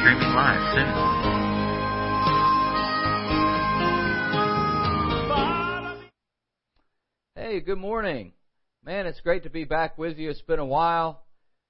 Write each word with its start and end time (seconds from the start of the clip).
streaming 0.00 0.32
live 0.34 0.74
soon. 0.74 0.94
Hey, 7.34 7.60
good 7.60 7.78
morning. 7.78 8.32
Man, 8.82 9.06
it's 9.06 9.20
great 9.20 9.42
to 9.42 9.50
be 9.50 9.64
back 9.64 9.98
with 9.98 10.16
you. 10.16 10.30
It's 10.30 10.40
been 10.42 10.58
a 10.58 10.64
while 10.64 11.24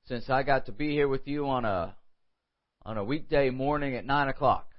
since 0.07 0.31
I 0.31 0.45
got 0.45 0.67
to 0.67 0.73
be 0.73 0.91
here 0.91 1.09
with 1.09 1.27
you 1.27 1.49
on 1.49 1.65
a 1.65 1.97
on 2.85 2.99
a 2.99 3.05
weekday 3.05 3.51
morning 3.51 3.97
at 3.97 4.07
nine 4.07 4.29
o'clock. 4.29 4.71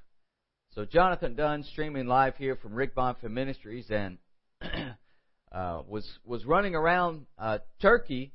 So 0.73 0.86
Jonathan 0.86 1.36
Dunn 1.36 1.63
streaming 1.63 2.07
live 2.07 2.38
here 2.38 2.55
from 2.55 2.73
Rick 2.73 2.95
Bonfim 2.95 3.31
Ministries 3.31 3.88
and 3.89 4.18
uh, 5.52 5.81
was 5.86 6.09
was 6.23 6.45
running 6.45 6.73
around 6.73 7.25
uh, 7.38 7.57
Turkey 7.81 8.31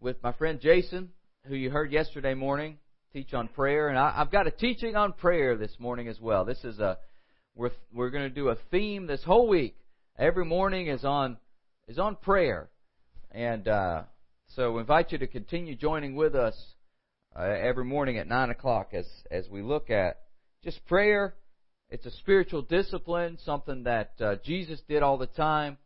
with 0.00 0.22
my 0.22 0.30
friend 0.32 0.60
Jason, 0.60 1.10
who 1.46 1.56
you 1.56 1.70
heard 1.70 1.90
yesterday 1.90 2.34
morning 2.34 2.78
teach 3.12 3.34
on 3.34 3.48
prayer, 3.48 3.88
and 3.88 3.98
I, 3.98 4.14
I've 4.16 4.30
got 4.30 4.46
a 4.46 4.50
teaching 4.50 4.96
on 4.96 5.12
prayer 5.12 5.56
this 5.56 5.72
morning 5.78 6.08
as 6.08 6.20
well. 6.20 6.44
This 6.44 6.62
is 6.64 6.78
a 6.78 6.98
we're 7.54 7.70
we're 7.92 8.10
going 8.10 8.28
to 8.28 8.34
do 8.34 8.48
a 8.48 8.56
theme 8.70 9.06
this 9.06 9.22
whole 9.22 9.48
week. 9.48 9.76
Every 10.18 10.44
morning 10.44 10.88
is 10.88 11.04
on 11.04 11.36
is 11.88 11.98
on 11.98 12.16
prayer, 12.16 12.68
and 13.30 13.68
uh, 13.68 14.02
so 14.56 14.72
we 14.72 14.80
invite 14.80 15.12
you 15.12 15.18
to 15.18 15.26
continue 15.26 15.74
joining 15.74 16.14
with 16.14 16.34
us 16.34 16.56
uh, 17.36 17.42
every 17.42 17.84
morning 17.84 18.18
at 18.18 18.26
nine 18.26 18.50
o'clock 18.50 18.90
as 18.92 19.06
as 19.30 19.48
we 19.48 19.62
look 19.62 19.90
at 19.90 20.20
just 20.64 20.84
prayer 20.86 21.34
it's 21.92 22.06
a 22.06 22.10
spiritual 22.10 22.62
discipline, 22.62 23.36
something 23.44 23.82
that 23.82 24.12
uh, 24.18 24.36
Jesus 24.42 24.80
did 24.88 25.02
all 25.02 25.18
the 25.18 25.26
time, 25.26 25.76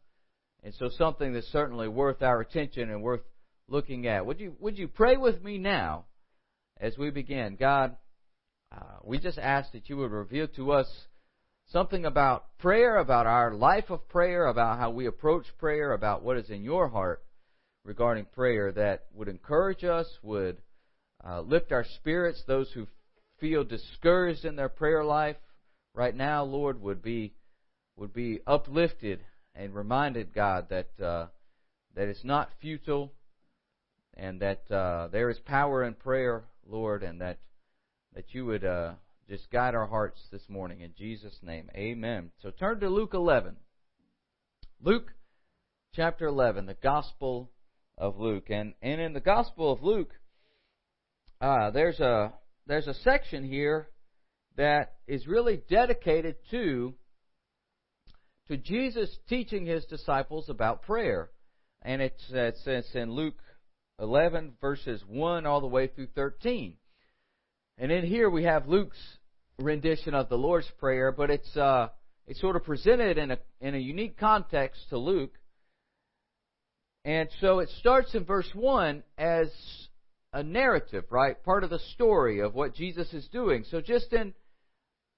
and 0.63 0.73
so 0.75 0.89
something 0.89 1.33
that's 1.33 1.49
certainly 1.49 1.89
worth 1.89 2.23
our 2.23 2.41
attention 2.41 2.93
and 2.93 3.03
worth 3.03 3.23
looking 3.67 4.07
at. 4.07 4.25
Would 4.25 4.39
you 4.39 4.55
would 4.61 4.79
you 4.79 4.87
pray 4.87 5.17
with 5.17 5.43
me 5.43 5.59
now 5.59 6.05
as 6.81 6.97
we 6.99 7.11
begin? 7.11 7.57
God, 7.57 7.97
uh, 8.73 8.99
we 9.05 9.19
just 9.19 9.39
ask 9.39 9.73
that 9.73 9.89
you 9.89 9.97
would 9.99 10.11
reveal 10.11 10.49
to 10.49 10.73
us 10.73 10.87
something 11.69 12.05
about 12.05 12.47
prayer, 12.59 12.97
about 12.97 13.27
our 13.27 13.55
life 13.55 13.91
of 13.91 14.09
prayer, 14.09 14.47
about 14.47 14.79
how 14.79 14.91
we 14.91 15.07
approach 15.07 15.47
prayer, 15.59 15.93
about 15.93 16.23
what 16.23 16.37
is 16.37 16.51
in 16.51 16.63
your 16.63 16.89
heart 16.89 17.23
regarding 17.85 18.25
prayer 18.27 18.73
that 18.73 19.07
would 19.15 19.29
encourage 19.29 19.85
us, 19.85 20.07
would 20.23 20.59
uh, 21.27 21.41
lift 21.41 21.73
our 21.73 21.85
spirits, 21.85 22.43
those 22.47 22.71
who 22.73 22.87
feel 23.41 23.65
discouraged 23.65 24.45
in 24.45 24.57
their 24.57 24.69
prayer 24.69 25.05
life 25.05 25.37
right 25.95 26.15
now, 26.15 26.45
Lord, 26.45 26.81
would 26.81 27.03
be 27.03 27.33
would 27.97 28.13
be 28.13 28.41
uplifted 28.47 29.21
and 29.55 29.75
reminded, 29.75 30.35
God, 30.35 30.69
that 30.69 30.91
uh, 31.03 31.27
that 31.95 32.09
it's 32.09 32.25
not 32.25 32.51
futile, 32.61 33.13
and 34.15 34.41
that 34.41 34.71
uh, 34.71 35.09
there 35.09 35.31
is 35.31 35.39
power 35.39 35.83
in 35.85 35.95
prayer, 35.95 36.45
Lord, 36.69 37.03
and 37.03 37.21
that 37.21 37.39
that 38.15 38.35
you 38.35 38.47
would 38.47 38.65
uh, 38.65 38.95
just 39.29 39.51
guide 39.51 39.75
our 39.75 39.87
hearts 39.87 40.21
this 40.31 40.49
morning 40.49 40.81
in 40.81 40.93
Jesus' 40.97 41.39
name, 41.43 41.69
Amen. 41.75 42.31
So 42.43 42.51
turn 42.51 42.81
to 42.81 42.89
Luke 42.89 43.13
11. 43.15 43.57
Luke 44.81 45.13
chapter 45.95 46.27
11, 46.27 46.67
the 46.67 46.75
Gospel 46.75 47.51
of 47.99 48.19
Luke, 48.19 48.51
and 48.51 48.75
and 48.83 49.01
in 49.01 49.13
the 49.13 49.21
Gospel 49.21 49.73
of 49.73 49.83
Luke, 49.83 50.13
uh, 51.41 51.71
there's 51.71 52.01
a 52.01 52.33
there's 52.67 52.87
a 52.87 52.95
section 52.95 53.45
here 53.45 53.89
that 54.57 54.95
is 55.07 55.27
really 55.27 55.61
dedicated 55.69 56.37
to 56.51 56.95
to 58.49 58.57
Jesus 58.57 59.15
teaching 59.29 59.67
his 59.67 59.85
disciples 59.87 60.49
about 60.49 60.83
prayer. 60.83 61.31
And 61.83 62.01
it's, 62.03 62.23
it 62.31 62.57
says 62.65 62.89
in 62.95 63.11
Luke 63.11 63.39
11 64.01 64.55
verses 64.61 65.03
1 65.07 65.47
all 65.47 65.61
the 65.61 65.67
way 65.67 65.87
through 65.87 66.09
13. 66.15 66.77
And 67.79 67.93
in 67.93 68.05
here 68.05 68.29
we 68.31 68.45
have 68.45 68.69
Luke's 68.69 68.99
rendition 69.59 70.15
of 70.15 70.29
the 70.29 70.37
Lord's 70.37 70.71
Prayer, 70.79 71.13
but 71.13 71.31
it's 71.31 71.57
uh, 71.57 71.89
it's 72.27 72.41
sort 72.41 72.57
of 72.57 72.65
presented 72.65 73.19
in 73.19 73.31
a 73.31 73.39
in 73.61 73.75
a 73.75 73.79
unique 73.79 74.19
context 74.19 74.81
to 74.91 74.99
Luke. 74.99 75.35
And 77.05 77.29
so 77.41 77.61
it 77.61 77.69
starts 77.79 78.15
in 78.15 78.25
verse 78.25 78.51
1 78.53 79.05
as 79.17 79.49
a 80.33 80.43
narrative, 80.43 81.05
right? 81.11 81.43
Part 81.45 81.63
of 81.63 81.71
the 81.71 81.79
story 81.95 82.41
of 82.41 82.55
what 82.55 82.75
Jesus 82.75 83.13
is 83.13 83.29
doing. 83.29 83.65
So 83.71 83.81
just 83.81 84.13
in 84.13 84.35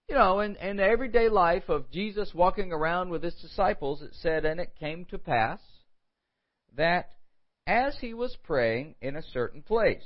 you 0.09 0.15
know, 0.15 0.41
in, 0.41 0.57
in 0.57 0.79
the 0.79 0.85
everyday 0.85 1.29
life 1.29 1.69
of 1.69 1.91
Jesus 1.91 2.33
walking 2.35 2.73
around 2.73 3.11
with 3.11 3.23
his 3.23 3.35
disciples, 3.35 4.01
it 4.01 4.13
said, 4.23 4.47
And 4.47 4.59
it 4.59 4.73
came 4.81 5.05
to 5.07 5.19
pass 5.19 5.61
that 6.77 7.11
as 7.69 7.99
he 8.01 8.15
was 8.15 8.35
praying 8.45 8.95
in 9.03 9.15
a 9.15 9.23
certain 9.23 9.61
place, 9.61 10.03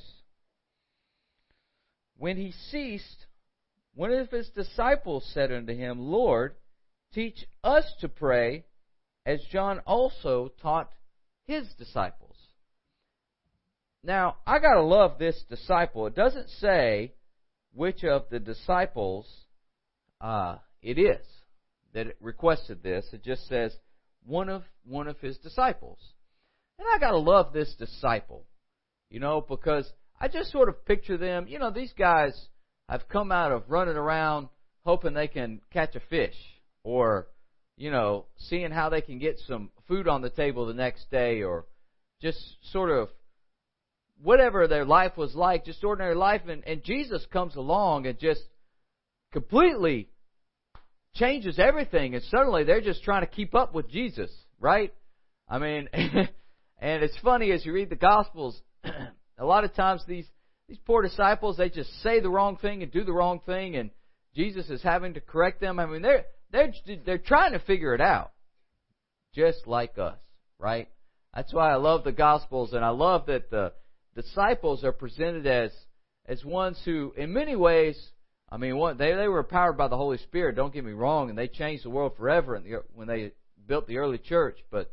when 2.18 2.36
he 2.36 2.52
ceased, 2.70 3.26
one 3.94 4.12
of 4.12 4.30
his 4.30 4.48
disciples 4.48 5.24
said 5.32 5.52
unto 5.52 5.72
him, 5.72 6.00
Lord, 6.00 6.56
teach 7.14 7.46
us 7.62 7.84
to 8.00 8.08
pray, 8.08 8.64
as 9.24 9.40
John 9.52 9.78
also 9.86 10.50
taught 10.60 10.90
his 11.44 11.68
disciples. 11.78 12.36
Now, 14.02 14.38
I 14.44 14.58
gotta 14.58 14.82
love 14.82 15.18
this 15.20 15.40
disciple. 15.48 16.08
It 16.08 16.16
doesn't 16.16 16.48
say 16.48 17.12
which 17.72 18.02
of 18.02 18.24
the 18.28 18.40
disciples 18.40 19.26
uh, 20.20 20.56
it 20.82 20.98
is 20.98 21.24
that 21.94 22.08
it 22.08 22.16
requested 22.20 22.82
this. 22.82 23.06
It 23.12 23.22
just 23.22 23.46
says 23.46 23.72
one 24.26 24.48
of 24.48 24.64
one 24.84 25.06
of 25.06 25.20
his 25.20 25.38
disciples. 25.38 25.98
And 26.82 26.90
I 26.92 26.98
gotta 26.98 27.18
love 27.18 27.52
this 27.52 27.72
disciple, 27.78 28.44
you 29.08 29.20
know, 29.20 29.40
because 29.40 29.88
I 30.20 30.26
just 30.26 30.50
sort 30.50 30.68
of 30.68 30.84
picture 30.84 31.16
them. 31.16 31.46
You 31.46 31.60
know, 31.60 31.70
these 31.70 31.92
guys 31.96 32.48
have 32.88 33.08
come 33.08 33.30
out 33.30 33.52
of 33.52 33.70
running 33.70 33.94
around 33.94 34.48
hoping 34.84 35.14
they 35.14 35.28
can 35.28 35.60
catch 35.72 35.94
a 35.94 36.00
fish, 36.10 36.34
or 36.82 37.28
you 37.76 37.92
know, 37.92 38.26
seeing 38.36 38.72
how 38.72 38.88
they 38.88 39.00
can 39.00 39.20
get 39.20 39.38
some 39.46 39.70
food 39.86 40.08
on 40.08 40.22
the 40.22 40.30
table 40.30 40.66
the 40.66 40.74
next 40.74 41.08
day, 41.08 41.42
or 41.42 41.66
just 42.20 42.40
sort 42.72 42.90
of 42.90 43.10
whatever 44.20 44.66
their 44.66 44.84
life 44.84 45.16
was 45.16 45.36
like, 45.36 45.64
just 45.64 45.84
ordinary 45.84 46.16
life. 46.16 46.42
And, 46.48 46.66
and 46.66 46.82
Jesus 46.82 47.24
comes 47.32 47.54
along 47.54 48.08
and 48.08 48.18
just 48.18 48.42
completely 49.32 50.08
changes 51.14 51.60
everything, 51.60 52.16
and 52.16 52.24
suddenly 52.24 52.64
they're 52.64 52.80
just 52.80 53.04
trying 53.04 53.22
to 53.22 53.32
keep 53.32 53.54
up 53.54 53.72
with 53.72 53.88
Jesus, 53.88 54.32
right? 54.58 54.92
I 55.48 55.58
mean, 55.58 55.88
and 56.82 57.04
it's 57.04 57.16
funny 57.22 57.52
as 57.52 57.64
you 57.64 57.72
read 57.72 57.90
the 57.90 57.96
Gospels, 57.96 58.60
a 59.38 59.44
lot 59.44 59.62
of 59.62 59.72
times 59.72 60.02
these 60.06 60.26
these 60.68 60.78
poor 60.84 61.00
disciples 61.00 61.56
they 61.56 61.70
just 61.70 61.90
say 62.02 62.18
the 62.18 62.28
wrong 62.28 62.56
thing 62.56 62.82
and 62.82 62.90
do 62.90 63.04
the 63.04 63.12
wrong 63.12 63.40
thing, 63.46 63.76
and 63.76 63.90
Jesus 64.34 64.68
is 64.68 64.82
having 64.82 65.14
to 65.14 65.20
correct 65.20 65.60
them. 65.60 65.78
I 65.78 65.86
mean, 65.86 66.02
they're 66.02 66.24
they're 66.50 66.72
they're 67.06 67.18
trying 67.18 67.52
to 67.52 67.60
figure 67.60 67.94
it 67.94 68.00
out, 68.00 68.32
just 69.32 69.66
like 69.68 69.96
us, 69.96 70.18
right? 70.58 70.88
That's 71.32 71.54
why 71.54 71.70
I 71.70 71.76
love 71.76 72.02
the 72.02 72.12
Gospels, 72.12 72.72
and 72.72 72.84
I 72.84 72.90
love 72.90 73.26
that 73.26 73.48
the 73.48 73.72
disciples 74.16 74.82
are 74.82 74.92
presented 74.92 75.46
as 75.46 75.70
as 76.26 76.44
ones 76.44 76.80
who, 76.84 77.12
in 77.16 77.32
many 77.32 77.54
ways, 77.54 77.96
I 78.50 78.56
mean, 78.56 78.76
what, 78.76 78.98
they 78.98 79.14
they 79.14 79.28
were 79.28 79.44
powered 79.44 79.78
by 79.78 79.86
the 79.86 79.96
Holy 79.96 80.18
Spirit. 80.18 80.56
Don't 80.56 80.74
get 80.74 80.84
me 80.84 80.92
wrong, 80.92 81.30
and 81.30 81.38
they 81.38 81.46
changed 81.46 81.84
the 81.84 81.90
world 81.90 82.14
forever 82.16 82.60
the, 82.60 82.82
when 82.92 83.06
they 83.06 83.30
built 83.68 83.86
the 83.86 83.98
early 83.98 84.18
church. 84.18 84.58
But 84.68 84.92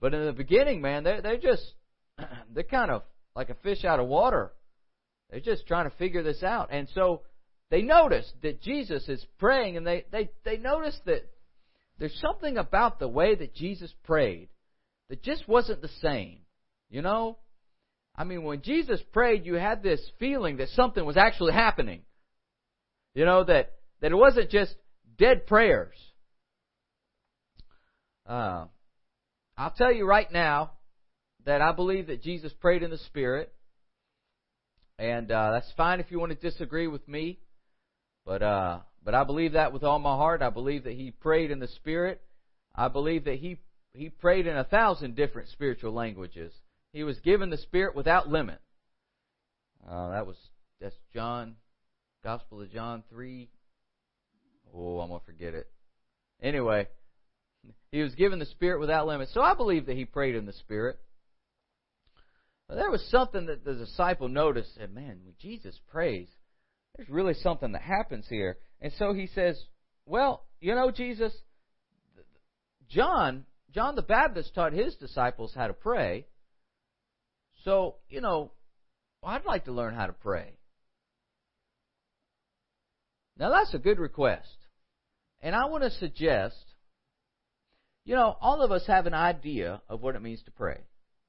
but 0.00 0.14
in 0.14 0.24
the 0.24 0.32
beginning, 0.32 0.80
man, 0.80 1.04
they 1.04 1.20
they're 1.22 1.38
just 1.38 1.64
they're 2.52 2.62
kind 2.64 2.90
of 2.90 3.02
like 3.34 3.50
a 3.50 3.54
fish 3.54 3.84
out 3.84 4.00
of 4.00 4.06
water. 4.06 4.52
They're 5.30 5.40
just 5.40 5.66
trying 5.66 5.88
to 5.88 5.96
figure 5.96 6.22
this 6.22 6.42
out, 6.42 6.68
and 6.72 6.88
so 6.94 7.22
they 7.70 7.82
notice 7.82 8.30
that 8.42 8.62
Jesus 8.62 9.08
is 9.08 9.24
praying, 9.38 9.76
and 9.76 9.86
they 9.86 10.04
they 10.10 10.30
they 10.44 10.56
noticed 10.56 11.04
that 11.06 11.28
there's 11.98 12.18
something 12.20 12.56
about 12.56 12.98
the 12.98 13.08
way 13.08 13.34
that 13.34 13.54
Jesus 13.54 13.92
prayed 14.04 14.48
that 15.08 15.22
just 15.22 15.46
wasn't 15.46 15.82
the 15.82 15.90
same. 16.00 16.38
You 16.88 17.02
know, 17.02 17.38
I 18.16 18.24
mean, 18.24 18.42
when 18.42 18.62
Jesus 18.62 19.00
prayed, 19.12 19.46
you 19.46 19.54
had 19.54 19.82
this 19.82 20.00
feeling 20.18 20.58
that 20.58 20.68
something 20.70 21.04
was 21.04 21.16
actually 21.16 21.52
happening. 21.52 22.02
You 23.14 23.24
know, 23.24 23.44
that, 23.44 23.72
that 24.00 24.12
it 24.12 24.16
wasn't 24.16 24.50
just 24.50 24.74
dead 25.18 25.46
prayers. 25.46 25.94
Uh, 28.26 28.66
I'll 29.60 29.70
tell 29.70 29.92
you 29.92 30.06
right 30.06 30.32
now 30.32 30.70
that 31.44 31.60
I 31.60 31.72
believe 31.72 32.06
that 32.06 32.22
Jesus 32.22 32.50
prayed 32.60 32.82
in 32.82 32.88
the 32.88 32.96
Spirit. 32.96 33.52
And 34.98 35.30
uh, 35.30 35.50
that's 35.52 35.70
fine 35.76 36.00
if 36.00 36.10
you 36.10 36.18
want 36.18 36.32
to 36.32 36.50
disagree 36.50 36.86
with 36.86 37.06
me. 37.06 37.40
But 38.24 38.42
uh, 38.42 38.78
but 39.04 39.14
I 39.14 39.24
believe 39.24 39.52
that 39.52 39.74
with 39.74 39.84
all 39.84 39.98
my 39.98 40.16
heart. 40.16 40.40
I 40.40 40.48
believe 40.48 40.84
that 40.84 40.94
he 40.94 41.10
prayed 41.10 41.50
in 41.50 41.58
the 41.58 41.68
Spirit. 41.68 42.22
I 42.74 42.88
believe 42.88 43.24
that 43.24 43.34
he 43.34 43.58
he 43.92 44.08
prayed 44.08 44.46
in 44.46 44.56
a 44.56 44.64
thousand 44.64 45.14
different 45.14 45.50
spiritual 45.50 45.92
languages. 45.92 46.54
He 46.94 47.04
was 47.04 47.18
given 47.20 47.50
the 47.50 47.58
Spirit 47.58 47.94
without 47.94 48.30
limit. 48.30 48.62
Uh, 49.86 50.08
that 50.12 50.26
was 50.26 50.36
that's 50.80 50.96
John 51.12 51.56
Gospel 52.24 52.62
of 52.62 52.72
John 52.72 53.02
3. 53.10 53.50
Oh, 54.74 55.00
I'm 55.00 55.08
going 55.08 55.20
to 55.20 55.26
forget 55.26 55.52
it. 55.52 55.70
Anyway, 56.42 56.88
he 57.92 58.02
was 58.02 58.14
given 58.14 58.38
the 58.38 58.46
Spirit 58.46 58.80
without 58.80 59.06
limit. 59.06 59.28
So 59.32 59.42
I 59.42 59.54
believe 59.54 59.86
that 59.86 59.96
he 59.96 60.04
prayed 60.04 60.34
in 60.34 60.46
the 60.46 60.52
Spirit. 60.52 60.98
But 62.68 62.76
there 62.76 62.90
was 62.90 63.04
something 63.10 63.46
that 63.46 63.64
the 63.64 63.74
disciple 63.74 64.28
noticed. 64.28 64.76
And 64.80 64.94
man, 64.94 65.20
when 65.24 65.34
Jesus 65.40 65.78
prays, 65.90 66.28
there's 66.96 67.08
really 67.08 67.34
something 67.34 67.72
that 67.72 67.82
happens 67.82 68.26
here. 68.28 68.58
And 68.80 68.92
so 68.98 69.12
he 69.12 69.26
says, 69.26 69.60
well, 70.06 70.44
you 70.60 70.74
know, 70.74 70.90
Jesus, 70.90 71.32
John, 72.88 73.44
John 73.74 73.96
the 73.96 74.02
Baptist 74.02 74.54
taught 74.54 74.72
his 74.72 74.94
disciples 74.96 75.52
how 75.54 75.66
to 75.66 75.72
pray. 75.72 76.26
So, 77.64 77.96
you 78.08 78.20
know, 78.20 78.52
I'd 79.22 79.44
like 79.44 79.64
to 79.64 79.72
learn 79.72 79.94
how 79.94 80.06
to 80.06 80.12
pray. 80.12 80.54
Now 83.36 83.50
that's 83.50 83.74
a 83.74 83.78
good 83.78 83.98
request. 83.98 84.48
And 85.42 85.54
I 85.54 85.66
want 85.66 85.82
to 85.82 85.90
suggest, 85.90 86.56
you 88.04 88.14
know, 88.14 88.36
all 88.40 88.62
of 88.62 88.72
us 88.72 88.86
have 88.86 89.06
an 89.06 89.14
idea 89.14 89.82
of 89.88 90.02
what 90.02 90.16
it 90.16 90.22
means 90.22 90.42
to 90.44 90.50
pray. 90.50 90.78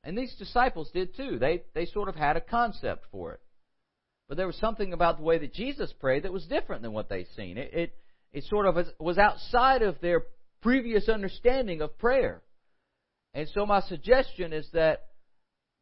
And 0.04 0.18
these 0.18 0.34
disciples 0.38 0.90
did 0.94 1.16
too. 1.16 1.38
They, 1.38 1.64
they 1.74 1.86
sort 1.86 2.10
of 2.10 2.16
had 2.16 2.38
a 2.38 2.42
concept 2.42 3.06
for 3.12 3.34
it. 3.34 3.42
But 4.28 4.38
there 4.38 4.48
was 4.48 4.58
something 4.58 4.94
about 4.94 5.18
the 5.18 5.24
way 5.24 5.38
that 5.40 5.54
Jesus 5.54 5.94
prayed 6.00 6.24
that 6.24 6.34
was 6.34 6.46
different 6.46 6.82
than 6.82 6.94
what 6.94 7.10
they'd 7.10 7.28
seen. 7.36 7.58
It, 7.58 7.74
it, 7.74 7.94
it 8.32 8.44
sort 8.46 8.66
of 8.66 8.88
was 9.00 9.18
outside 9.18 9.82
of 9.82 10.00
their 10.00 10.24
previous 10.62 11.10
understanding 11.10 11.82
of 11.82 11.98
prayer. 11.98 12.42
And 13.34 13.48
so 13.54 13.66
my 13.66 13.82
suggestion 13.82 14.54
is 14.54 14.68
that 14.74 15.04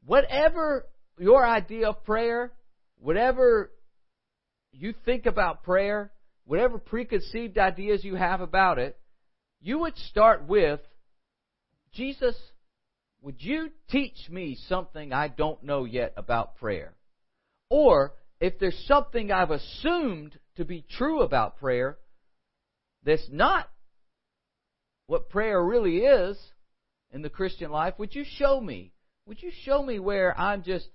whatever 0.06 0.88
your 1.20 1.46
idea 1.46 1.90
of 1.90 2.04
prayer, 2.06 2.52
whatever 3.00 3.72
you 4.72 4.94
think 5.06 5.26
about 5.26 5.64
prayer, 5.64 6.12
whatever 6.46 6.78
preconceived 6.78 7.58
ideas 7.58 8.04
you 8.04 8.16
have 8.16 8.42
about 8.42 8.80
it, 8.80 8.98
you 9.62 9.80
would 9.80 9.98
start 9.98 10.48
with 10.48 10.80
Jesus, 11.94 12.36
would 13.22 13.42
you 13.42 13.70
teach 13.90 14.30
me 14.30 14.58
something 14.68 15.12
I 15.12 15.28
don't 15.28 15.64
know 15.64 15.86
yet 15.86 16.14
about 16.18 16.58
prayer? 16.58 16.94
Or 17.70 18.14
if 18.40 18.60
there's 18.60 18.86
something 18.88 19.32
I've 19.32 19.52
assumed 19.52 20.40
to 20.56 20.66
be 20.66 20.86
true 20.98 21.22
about 21.22 21.58
prayer 21.58 21.98
that's 23.04 23.28
not 23.32 23.70
what 25.08 25.30
prayer 25.30 25.64
really 25.64 25.98
is 25.98 26.38
in 27.12 27.22
the 27.22 27.30
Christian 27.30 27.72
life, 27.72 27.96
would 27.98 28.14
you 28.14 28.24
show 28.38 28.62
me? 28.62 28.94
Would 29.26 29.42
you 29.42 29.52
show 29.64 29.84
me 29.84 30.00
where 30.00 30.38
I'm 30.40 30.64
just, 30.64 30.88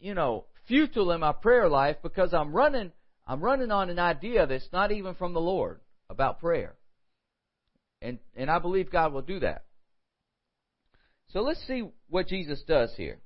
you 0.00 0.14
know, 0.14 0.46
futile 0.66 1.12
in 1.12 1.20
my 1.20 1.32
prayer 1.32 1.68
life 1.68 1.96
because 2.02 2.32
I'm 2.32 2.54
running 2.54 2.92
I'm 3.26 3.40
running 3.40 3.70
on 3.70 3.88
an 3.88 3.98
idea 3.98 4.46
that's 4.46 4.68
not 4.72 4.92
even 4.92 5.14
from 5.14 5.32
the 5.32 5.40
Lord 5.40 5.80
about 6.10 6.40
prayer. 6.40 6.74
And 8.04 8.18
and 8.36 8.50
I 8.50 8.58
believe 8.58 8.90
God 8.90 9.12
will 9.12 9.22
do 9.22 9.40
that. 9.40 9.64
So 11.32 11.40
let's 11.40 11.66
see 11.66 11.82
what 12.08 12.28
Jesus 12.28 12.62
does 12.68 12.92
here. 12.96 13.18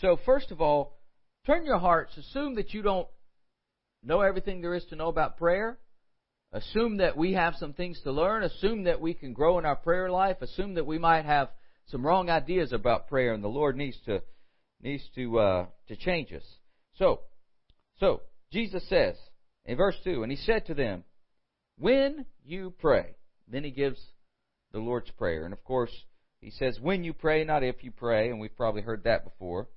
So 0.00 0.18
first 0.26 0.50
of 0.50 0.60
all, 0.60 0.98
turn 1.46 1.64
your 1.64 1.78
hearts, 1.78 2.16
assume 2.16 2.56
that 2.56 2.74
you 2.74 2.82
don't 2.82 3.06
know 4.02 4.20
everything 4.20 4.60
there 4.60 4.74
is 4.74 4.84
to 4.86 4.96
know 4.96 5.08
about 5.08 5.38
prayer. 5.38 5.78
Assume 6.52 6.98
that 6.98 7.16
we 7.16 7.32
have 7.34 7.54
some 7.54 7.72
things 7.72 8.00
to 8.02 8.12
learn. 8.12 8.42
Assume 8.42 8.84
that 8.84 9.00
we 9.00 9.14
can 9.14 9.32
grow 9.32 9.58
in 9.58 9.64
our 9.64 9.76
prayer 9.76 10.10
life. 10.10 10.42
Assume 10.42 10.74
that 10.74 10.86
we 10.86 10.98
might 10.98 11.24
have 11.24 11.48
some 11.86 12.04
wrong 12.04 12.30
ideas 12.30 12.72
about 12.72 13.08
prayer, 13.08 13.32
and 13.32 13.42
the 13.42 13.48
Lord 13.48 13.76
needs 13.76 13.98
to 14.06 14.22
needs 14.82 15.04
to 15.14 15.38
uh, 15.38 15.66
to 15.88 15.96
change 15.96 16.32
us. 16.32 16.44
So, 16.98 17.20
so 18.00 18.22
Jesus 18.52 18.88
says 18.88 19.16
in 19.64 19.76
verse 19.76 19.96
two, 20.04 20.22
and 20.22 20.32
he 20.32 20.38
said 20.38 20.66
to 20.66 20.74
them, 20.74 21.04
"When 21.78 22.26
you 22.44 22.74
pray," 22.78 23.16
then 23.48 23.64
he 23.64 23.70
gives 23.70 24.00
the 24.72 24.78
Lord's 24.78 25.10
prayer, 25.12 25.44
and 25.44 25.52
of 25.52 25.62
course 25.64 25.92
he 26.40 26.50
says, 26.50 26.80
"When 26.80 27.04
you 27.04 27.12
pray, 27.12 27.44
not 27.44 27.62
if 27.62 27.84
you 27.84 27.90
pray," 27.90 28.30
and 28.30 28.40
we've 28.40 28.56
probably 28.56 28.82
heard 28.82 29.04
that 29.04 29.24
before. 29.24 29.68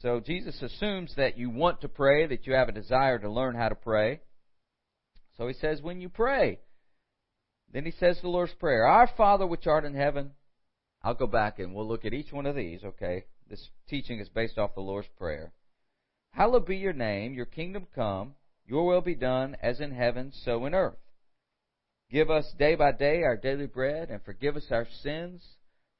So 0.00 0.20
Jesus 0.20 0.60
assumes 0.60 1.14
that 1.16 1.38
you 1.38 1.50
want 1.50 1.80
to 1.80 1.88
pray, 1.88 2.26
that 2.26 2.46
you 2.46 2.52
have 2.52 2.68
a 2.68 2.72
desire 2.72 3.18
to 3.18 3.30
learn 3.30 3.54
how 3.54 3.68
to 3.68 3.74
pray. 3.74 4.20
So 5.36 5.46
he 5.48 5.54
says, 5.54 5.80
when 5.82 6.00
you 6.00 6.08
pray. 6.08 6.60
Then 7.72 7.84
he 7.84 7.90
says 7.90 8.20
the 8.20 8.28
Lord's 8.28 8.54
Prayer 8.54 8.86
Our 8.86 9.08
Father 9.16 9.46
which 9.46 9.66
art 9.66 9.84
in 9.84 9.94
heaven. 9.94 10.32
I'll 11.02 11.14
go 11.14 11.26
back 11.26 11.58
and 11.58 11.74
we'll 11.74 11.88
look 11.88 12.04
at 12.04 12.14
each 12.14 12.32
one 12.32 12.46
of 12.46 12.54
these, 12.54 12.84
okay? 12.84 13.24
This 13.48 13.70
teaching 13.88 14.20
is 14.20 14.28
based 14.28 14.58
off 14.58 14.74
the 14.74 14.80
Lord's 14.80 15.08
Prayer. 15.18 15.52
Hallowed 16.30 16.66
be 16.66 16.76
your 16.76 16.92
name, 16.92 17.34
your 17.34 17.46
kingdom 17.46 17.86
come, 17.94 18.34
your 18.66 18.86
will 18.86 19.00
be 19.00 19.14
done 19.14 19.56
as 19.62 19.80
in 19.80 19.92
heaven, 19.92 20.32
so 20.32 20.64
in 20.66 20.74
earth. 20.74 20.98
Give 22.14 22.30
us 22.30 22.46
day 22.56 22.76
by 22.76 22.92
day 22.92 23.24
our 23.24 23.36
daily 23.36 23.66
bread, 23.66 24.08
and 24.08 24.22
forgive 24.22 24.54
us 24.54 24.66
our 24.70 24.86
sins, 25.02 25.42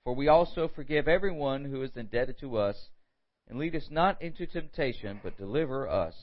for 0.05 0.14
we 0.14 0.28
also 0.28 0.70
forgive 0.72 1.08
everyone 1.08 1.64
who 1.64 1.82
is 1.82 1.90
indebted 1.96 2.38
to 2.38 2.56
us. 2.56 2.76
And 3.49 3.58
lead 3.58 3.75
us 3.75 3.88
not 3.90 4.22
into 4.22 4.46
temptation, 4.46 5.19
but 5.25 5.37
deliver 5.37 5.88
us 5.88 6.14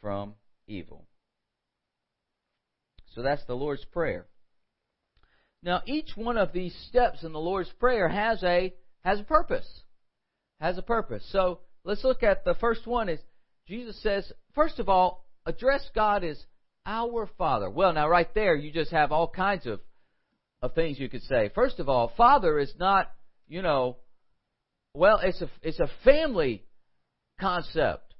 from 0.00 0.34
evil. 0.68 1.08
So 3.16 3.22
that's 3.22 3.44
the 3.46 3.56
Lord's 3.56 3.84
Prayer. 3.86 4.26
Now, 5.60 5.82
each 5.86 6.10
one 6.14 6.38
of 6.38 6.52
these 6.52 6.76
steps 6.88 7.24
in 7.24 7.32
the 7.32 7.40
Lord's 7.40 7.72
Prayer 7.80 8.08
has 8.08 8.44
a 8.44 8.72
has 9.00 9.18
a 9.18 9.24
purpose. 9.24 9.68
Has 10.60 10.78
a 10.78 10.82
purpose. 10.82 11.28
So 11.32 11.58
let's 11.82 12.04
look 12.04 12.22
at 12.22 12.44
the 12.44 12.54
first 12.54 12.86
one 12.86 13.08
is 13.08 13.18
Jesus 13.66 14.00
says, 14.04 14.32
first 14.54 14.78
of 14.78 14.88
all, 14.88 15.26
address 15.44 15.90
God 15.96 16.22
as 16.22 16.40
our 16.86 17.28
Father. 17.36 17.68
Well, 17.68 17.92
now 17.92 18.08
right 18.08 18.32
there 18.34 18.54
you 18.54 18.72
just 18.72 18.92
have 18.92 19.12
all 19.12 19.28
kinds 19.28 19.66
of 19.66 19.80
of 20.62 20.74
things 20.74 20.98
you 20.98 21.08
could 21.08 21.22
say. 21.24 21.50
First 21.54 21.80
of 21.80 21.88
all, 21.88 22.12
Father 22.16 22.58
is 22.58 22.72
not, 22.78 23.10
you 23.46 23.60
know, 23.60 23.96
well, 24.94 25.20
it's 25.22 25.42
a 25.42 25.50
it's 25.62 25.80
a 25.80 25.90
family 26.04 26.64
concept. 27.38 28.14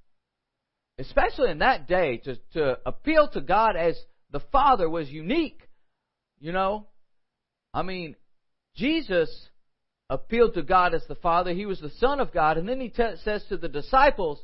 Especially 0.99 1.51
in 1.51 1.59
that 1.59 1.87
day 1.87 2.19
to 2.25 2.37
to 2.55 2.79
appeal 2.85 3.29
to 3.29 3.41
God 3.41 3.77
as 3.77 3.99
the 4.31 4.41
Father 4.53 4.89
was 4.89 5.09
unique. 5.09 5.63
You 6.39 6.53
know? 6.53 6.87
I 7.73 7.83
mean, 7.83 8.17
Jesus 8.77 9.31
appealed 10.09 10.55
to 10.55 10.63
God 10.63 10.95
as 10.95 11.05
the 11.09 11.15
Father. 11.17 11.53
He 11.53 11.67
was 11.67 11.81
the 11.81 11.91
Son 11.99 12.21
of 12.21 12.33
God. 12.33 12.59
And 12.59 12.69
then 12.69 12.81
he 12.81 12.89
t- 12.89 13.17
says 13.25 13.45
to 13.49 13.57
the 13.57 13.69
disciples, 13.69 14.43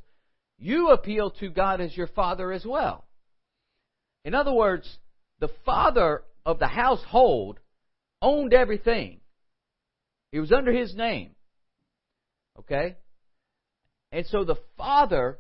You 0.59 0.89
appeal 0.89 1.31
to 1.41 1.51
God 1.51 1.81
as 1.81 1.97
your 1.97 2.09
Father 2.09 2.53
as 2.53 2.65
well. 2.65 3.07
In 4.25 4.35
other 4.35 4.53
words, 4.53 4.89
the 5.41 5.51
Father 5.65 6.23
of 6.47 6.59
the 6.59 6.69
household 6.69 7.59
owned 8.21 8.53
everything, 8.55 9.21
it 10.31 10.41
was 10.41 10.53
under 10.53 10.73
his 10.73 10.95
name. 10.95 11.31
Okay? 12.59 12.97
And 14.13 14.27
so 14.27 14.45
the 14.45 14.59
Father 14.77 15.39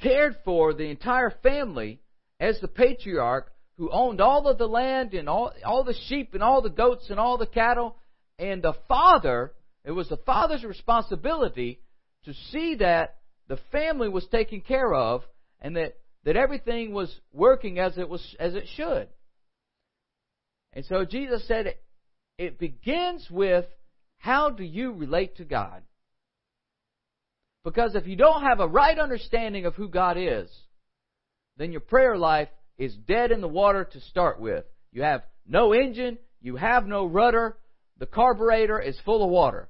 cared 0.00 0.36
for 0.44 0.72
the 0.72 0.84
entire 0.84 1.30
family 1.42 2.00
as 2.38 2.58
the 2.60 2.68
patriarch 2.68 3.52
who 3.76 3.90
owned 3.90 4.20
all 4.20 4.46
of 4.46 4.58
the 4.58 4.66
land 4.66 5.14
and 5.14 5.28
all, 5.28 5.52
all 5.64 5.84
the 5.84 5.94
sheep 6.08 6.34
and 6.34 6.42
all 6.42 6.62
the 6.62 6.70
goats 6.70 7.08
and 7.10 7.18
all 7.18 7.38
the 7.38 7.46
cattle. 7.46 7.96
And 8.38 8.62
the 8.62 8.74
father, 8.88 9.52
it 9.84 9.90
was 9.90 10.08
the 10.08 10.18
father's 10.18 10.64
responsibility 10.64 11.80
to 12.24 12.34
see 12.50 12.76
that 12.76 13.16
the 13.48 13.58
family 13.72 14.08
was 14.08 14.26
taken 14.28 14.60
care 14.60 14.92
of 14.94 15.22
and 15.60 15.76
that, 15.76 15.96
that 16.24 16.36
everything 16.36 16.92
was 16.92 17.14
working 17.32 17.78
as 17.78 17.96
it 17.98 18.08
was 18.08 18.36
as 18.38 18.54
it 18.54 18.64
should. 18.76 19.08
And 20.72 20.84
so 20.84 21.04
Jesus 21.04 21.46
said 21.48 21.66
it, 21.66 21.82
it 22.38 22.58
begins 22.58 23.26
with 23.30 23.66
how 24.18 24.50
do 24.50 24.62
you 24.62 24.92
relate 24.92 25.36
to 25.36 25.44
God? 25.44 25.82
Because 27.64 27.94
if 27.94 28.06
you 28.06 28.16
don't 28.16 28.42
have 28.42 28.60
a 28.60 28.68
right 28.68 28.98
understanding 28.98 29.66
of 29.66 29.74
who 29.74 29.88
God 29.88 30.16
is, 30.18 30.50
then 31.56 31.72
your 31.72 31.80
prayer 31.80 32.16
life 32.16 32.48
is 32.78 32.94
dead 32.94 33.32
in 33.32 33.40
the 33.40 33.48
water 33.48 33.84
to 33.84 34.00
start 34.00 34.40
with. 34.40 34.64
You 34.92 35.02
have 35.02 35.22
no 35.46 35.74
engine, 35.74 36.18
you 36.40 36.56
have 36.56 36.86
no 36.86 37.04
rudder, 37.04 37.58
the 37.98 38.06
carburetor 38.06 38.80
is 38.80 38.98
full 39.04 39.22
of 39.22 39.30
water. 39.30 39.68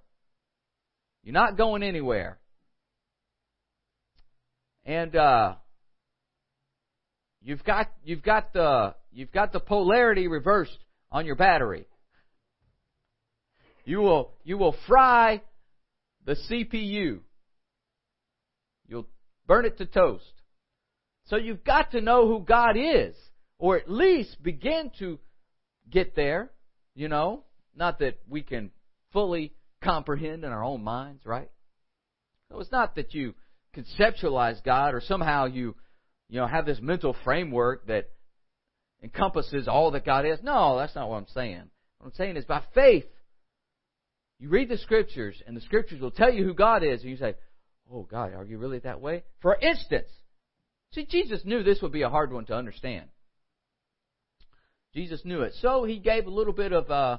You're 1.25 1.35
not 1.35 1.57
going 1.57 1.83
anywhere. 1.83 2.39
And 4.85 5.15
uh, 5.15 5.55
you've 7.43 7.65
got 7.65 7.91
you've 8.05 8.23
got 8.23 8.53
the 8.53 8.95
you've 9.13 9.33
got 9.33 9.53
the 9.53 9.61
polarity 9.61 10.29
reversed 10.29 10.79
on 11.11 11.27
your 11.27 11.37
battery. 11.37 11.87
You 13.85 13.99
will 13.99 14.33
you 14.45 14.59
will 14.59 14.77
fry 14.87 15.43
the 16.25 16.37
CPU. 16.51 17.21
You'll 18.89 19.09
burn 19.47 19.65
it 19.65 19.79
to 19.79 19.87
toast. 19.87 20.33
So 21.27 21.37
you've 21.37 21.65
got 21.65 21.93
to 21.93 22.01
know 22.01 22.27
who 22.27 22.41
God 22.41 22.77
is, 22.77 23.15
or 23.59 23.77
at 23.77 23.91
least 23.91 24.43
begin 24.43 24.91
to 24.99 25.19
get 25.89 26.17
there, 26.17 26.51
you 26.95 27.09
know. 27.09 27.45
Not 27.77 28.01
that 28.01 28.19
we 28.29 28.43
can 28.43 28.73
fully 29.13 29.53
comprehend 29.83 30.45
in 30.45 30.51
our 30.51 30.65
own 30.65 30.83
minds, 30.83 31.25
right? 31.25 31.51
So 32.51 32.59
it's 32.59 32.73
not 32.73 32.97
that 32.97 33.15
you 33.15 33.35
conceptualize 33.77 34.63
God 34.65 34.95
or 34.95 35.01
somehow 35.01 35.47
you, 35.47 35.77
you 36.31 36.41
know, 36.41 36.47
have 36.47 36.65
this 36.65 36.81
mental 36.81 37.15
framework 37.25 37.87
that 37.89 38.09
encompasses 39.03 39.69
all 39.69 39.91
that 39.91 40.07
God 40.07 40.25
is. 40.25 40.39
No, 40.43 40.79
that's 40.79 40.95
not 40.95 41.11
what 41.11 41.17
I'm 41.17 41.27
saying. 41.35 41.65
What 41.99 42.07
I'm 42.07 42.15
saying 42.15 42.37
is 42.37 42.45
by 42.47 42.63
faith, 42.75 43.05
you 44.39 44.49
read 44.49 44.71
the 44.71 44.79
scriptures 44.79 45.43
and 45.47 45.55
the 45.55 45.61
scriptures 45.61 46.01
will 46.01 46.11
tell 46.11 46.33
you 46.33 46.45
who 46.45 46.55
God 46.55 46.83
is 46.83 47.03
and 47.03 47.11
you 47.11 47.19
say, 47.19 47.35
Oh 47.93 48.03
God, 48.03 48.33
are 48.33 48.45
you 48.45 48.57
really 48.57 48.79
that 48.79 49.01
way? 49.01 49.25
For 49.43 49.55
instance, 49.57 50.09
See, 50.93 51.07
Jesus 51.07 51.43
knew 51.45 51.63
this 51.63 51.81
would 51.83 51.93
be 51.93 52.03
a 52.03 52.09
hard 52.09 52.33
one 52.33 52.47
to 52.47 52.55
understand. 52.55 53.07
Jesus 54.93 55.21
knew 55.25 55.43
it. 55.43 55.55
So 55.61 55.85
he 55.85 55.99
gave 55.99 56.27
a 56.27 56.31
little 56.31 56.53
bit 56.53 56.73
of 56.73 56.91
uh, 56.91 57.19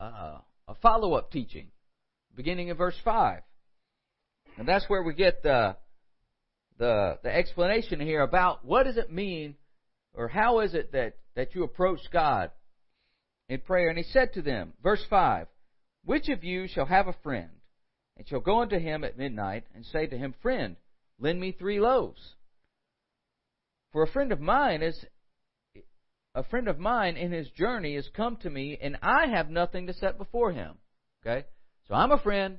uh, 0.00 0.38
a 0.68 0.74
follow 0.80 1.12
up 1.14 1.30
teaching, 1.30 1.68
beginning 2.34 2.68
in 2.68 2.76
verse 2.78 2.96
5. 3.04 3.42
And 4.56 4.66
that's 4.66 4.88
where 4.88 5.02
we 5.02 5.12
get 5.12 5.42
the, 5.42 5.76
the, 6.78 7.18
the 7.22 7.34
explanation 7.34 8.00
here 8.00 8.22
about 8.22 8.64
what 8.64 8.84
does 8.84 8.96
it 8.96 9.10
mean 9.10 9.54
or 10.14 10.28
how 10.28 10.60
is 10.60 10.74
it 10.74 10.92
that, 10.92 11.14
that 11.34 11.54
you 11.54 11.62
approach 11.62 12.00
God 12.12 12.50
in 13.48 13.60
prayer. 13.60 13.88
And 13.88 13.98
he 13.98 14.04
said 14.04 14.32
to 14.34 14.42
them, 14.42 14.72
verse 14.82 15.04
5, 15.08 15.46
Which 16.04 16.28
of 16.28 16.42
you 16.42 16.66
shall 16.68 16.86
have 16.86 17.06
a 17.06 17.16
friend, 17.22 17.50
and 18.16 18.26
shall 18.26 18.40
go 18.40 18.62
unto 18.62 18.78
him 18.78 19.04
at 19.04 19.18
midnight, 19.18 19.64
and 19.74 19.84
say 19.84 20.06
to 20.06 20.16
him, 20.16 20.34
Friend, 20.42 20.76
lend 21.18 21.40
me 21.40 21.52
three 21.52 21.80
loaves? 21.80 22.20
For 23.92 24.02
a 24.02 24.08
friend 24.08 24.32
of 24.32 24.40
mine 24.40 24.82
is 24.82 25.04
a 26.34 26.44
friend 26.44 26.68
of 26.68 26.78
mine 26.78 27.16
in 27.16 27.32
his 27.32 27.48
journey 27.50 27.94
has 27.94 28.08
come 28.14 28.36
to 28.42 28.50
me, 28.50 28.76
and 28.80 28.98
I 29.00 29.26
have 29.28 29.48
nothing 29.48 29.86
to 29.86 29.94
set 29.94 30.18
before 30.18 30.52
him. 30.52 30.74
Okay? 31.24 31.46
So 31.88 31.94
I'm 31.94 32.12
a 32.12 32.18
friend 32.18 32.58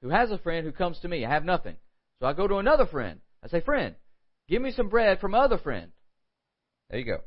who 0.00 0.10
has 0.10 0.30
a 0.30 0.38
friend 0.38 0.64
who 0.64 0.72
comes 0.72 0.98
to 1.00 1.08
me. 1.08 1.24
I 1.24 1.30
have 1.30 1.44
nothing. 1.44 1.76
So 2.20 2.26
I 2.26 2.34
go 2.34 2.46
to 2.46 2.58
another 2.58 2.86
friend. 2.86 3.20
I 3.44 3.48
say, 3.48 3.60
Friend, 3.60 3.94
give 4.48 4.62
me 4.62 4.72
some 4.72 4.88
bread 4.88 5.20
from 5.20 5.34
other 5.34 5.58
friend. 5.58 5.92
There 6.88 6.98
you 6.98 7.06
go. 7.06 7.20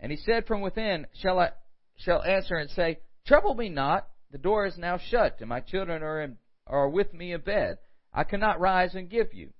And 0.00 0.10
he 0.10 0.18
said 0.18 0.46
from 0.46 0.60
within, 0.60 1.06
Shall 1.22 1.38
I 1.38 1.50
shall 1.96 2.22
answer 2.22 2.56
and 2.56 2.70
say, 2.70 2.98
Trouble 3.26 3.54
me 3.54 3.68
not, 3.68 4.08
the 4.30 4.38
door 4.38 4.66
is 4.66 4.76
now 4.76 4.98
shut, 4.98 5.36
and 5.40 5.48
my 5.48 5.60
children 5.60 6.02
are 6.02 6.22
in, 6.22 6.36
are 6.66 6.88
with 6.88 7.12
me 7.14 7.32
in 7.32 7.40
bed. 7.40 7.78
I 8.12 8.24
cannot 8.24 8.60
rise 8.60 8.94
and 8.94 9.08
give 9.08 9.32
you. 9.32 9.50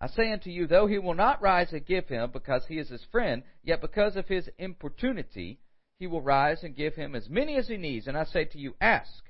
I 0.00 0.06
say 0.08 0.32
unto 0.32 0.50
you, 0.50 0.66
though 0.66 0.86
he 0.86 0.98
will 0.98 1.14
not 1.14 1.42
rise 1.42 1.72
and 1.72 1.84
give 1.84 2.06
him, 2.06 2.30
because 2.32 2.64
he 2.68 2.78
is 2.78 2.88
his 2.88 3.04
friend, 3.10 3.42
yet 3.64 3.80
because 3.80 4.14
of 4.14 4.28
his 4.28 4.48
importunity, 4.56 5.58
he 5.98 6.06
will 6.06 6.22
rise 6.22 6.62
and 6.62 6.76
give 6.76 6.94
him 6.94 7.16
as 7.16 7.28
many 7.28 7.56
as 7.56 7.66
he 7.66 7.76
needs. 7.76 8.06
And 8.06 8.16
I 8.16 8.24
say 8.24 8.44
to 8.44 8.58
you, 8.58 8.76
ask, 8.80 9.24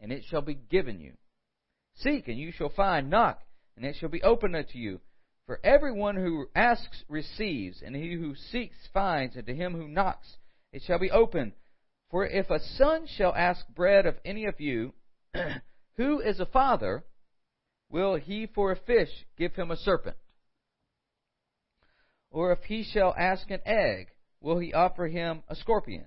and 0.00 0.10
it 0.10 0.24
shall 0.28 0.42
be 0.42 0.54
given 0.54 1.00
you. 1.00 1.12
Seek, 1.94 2.26
and 2.26 2.36
you 2.36 2.50
shall 2.50 2.68
find. 2.68 3.08
Knock, 3.08 3.40
and 3.76 3.84
it 3.84 3.96
shall 3.96 4.08
be 4.08 4.22
opened 4.22 4.56
unto 4.56 4.78
you. 4.78 5.00
For 5.46 5.60
everyone 5.62 6.16
who 6.16 6.48
asks 6.54 7.04
receives, 7.08 7.82
and 7.82 7.94
he 7.94 8.14
who 8.14 8.34
seeks 8.34 8.76
finds, 8.92 9.36
and 9.36 9.46
to 9.46 9.54
him 9.54 9.74
who 9.74 9.88
knocks 9.88 10.36
it 10.72 10.82
shall 10.82 10.98
be 10.98 11.10
opened. 11.10 11.52
For 12.10 12.26
if 12.26 12.50
a 12.50 12.60
son 12.60 13.06
shall 13.06 13.34
ask 13.34 13.66
bread 13.68 14.06
of 14.06 14.16
any 14.24 14.46
of 14.46 14.60
you, 14.60 14.92
who 15.96 16.20
is 16.20 16.40
a 16.40 16.46
father, 16.46 17.04
Will 17.88 18.16
he 18.16 18.46
for 18.46 18.72
a 18.72 18.76
fish 18.76 19.10
give 19.36 19.54
him 19.54 19.70
a 19.70 19.76
serpent? 19.76 20.16
Or 22.30 22.52
if 22.52 22.62
he 22.64 22.82
shall 22.82 23.14
ask 23.16 23.50
an 23.50 23.60
egg, 23.64 24.08
will 24.40 24.58
he 24.58 24.74
offer 24.74 25.06
him 25.06 25.42
a 25.48 25.54
scorpion? 25.54 26.06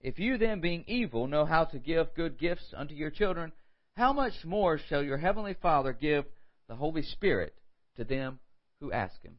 If 0.00 0.18
you 0.18 0.38
then, 0.38 0.60
being 0.60 0.84
evil, 0.86 1.26
know 1.26 1.44
how 1.44 1.64
to 1.64 1.78
give 1.78 2.14
good 2.14 2.38
gifts 2.38 2.72
unto 2.76 2.94
your 2.94 3.10
children, 3.10 3.52
how 3.96 4.12
much 4.12 4.44
more 4.44 4.78
shall 4.78 5.02
your 5.02 5.16
heavenly 5.16 5.54
Father 5.54 5.92
give 5.92 6.24
the 6.68 6.76
Holy 6.76 7.02
Spirit 7.02 7.54
to 7.96 8.04
them 8.04 8.38
who 8.80 8.92
ask 8.92 9.20
him? 9.22 9.36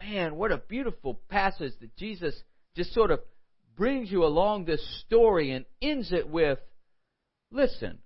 Man, 0.00 0.36
what 0.36 0.52
a 0.52 0.58
beautiful 0.58 1.14
passage 1.28 1.72
that 1.80 1.96
Jesus 1.96 2.34
just 2.76 2.92
sort 2.94 3.10
of 3.10 3.20
brings 3.76 4.10
you 4.10 4.24
along 4.24 4.64
this 4.64 4.84
story 5.06 5.52
and 5.52 5.64
ends 5.80 6.12
it 6.12 6.28
with 6.28 6.58
listen, 7.50 7.98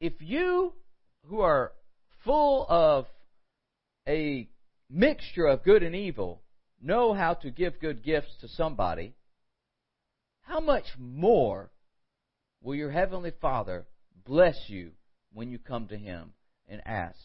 if 0.00 0.14
you 0.20 0.72
who 1.28 1.40
are 1.40 1.72
full 2.24 2.66
of 2.68 3.06
a 4.08 4.48
mixture 4.90 5.46
of 5.46 5.62
good 5.62 5.82
and 5.82 5.94
evil 5.94 6.42
know 6.80 7.14
how 7.14 7.34
to 7.34 7.50
give 7.50 7.78
good 7.80 8.02
gifts 8.02 8.34
to 8.40 8.48
somebody, 8.48 9.14
how 10.42 10.60
much 10.60 10.86
more 10.98 11.70
will 12.60 12.74
your 12.74 12.90
Heavenly 12.90 13.32
Father 13.40 13.86
bless 14.24 14.56
you 14.66 14.90
when 15.32 15.50
you 15.50 15.58
come 15.58 15.88
to 15.88 15.96
Him 15.96 16.32
and 16.68 16.80
ask? 16.86 17.18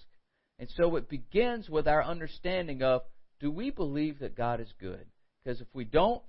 And 0.60 0.70
so 0.76 0.96
it 0.96 1.10
begins 1.10 1.70
with 1.70 1.88
our 1.88 2.04
understanding 2.04 2.82
of 2.82 3.02
do 3.40 3.52
we 3.52 3.70
believe 3.70 4.20
that 4.20 4.36
God 4.36 4.60
is 4.60 4.74
good? 4.80 5.06
Because 5.44 5.62
if 5.62 5.68
we 5.74 5.86
don't, 5.86 6.24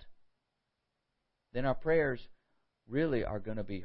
then 1.54 1.64
our 1.64 1.74
prayers 1.74 2.20
really 2.88 3.24
are 3.24 3.38
going 3.38 3.56
to 3.56 3.64
be 3.64 3.84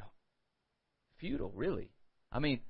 futile, 1.18 1.52
really. 1.54 1.88
I 2.30 2.38
mean, 2.38 2.60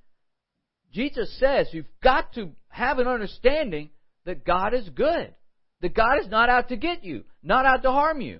Jesus 0.93 1.37
says 1.39 1.67
you've 1.71 1.85
got 2.01 2.33
to 2.33 2.51
have 2.69 2.99
an 2.99 3.07
understanding 3.07 3.89
that 4.25 4.45
God 4.45 4.73
is 4.73 4.87
good. 4.89 5.33
That 5.81 5.93
God 5.93 6.19
is 6.21 6.29
not 6.29 6.49
out 6.49 6.69
to 6.69 6.77
get 6.77 7.03
you, 7.03 7.25
not 7.43 7.65
out 7.65 7.83
to 7.83 7.91
harm 7.91 8.21
you. 8.21 8.39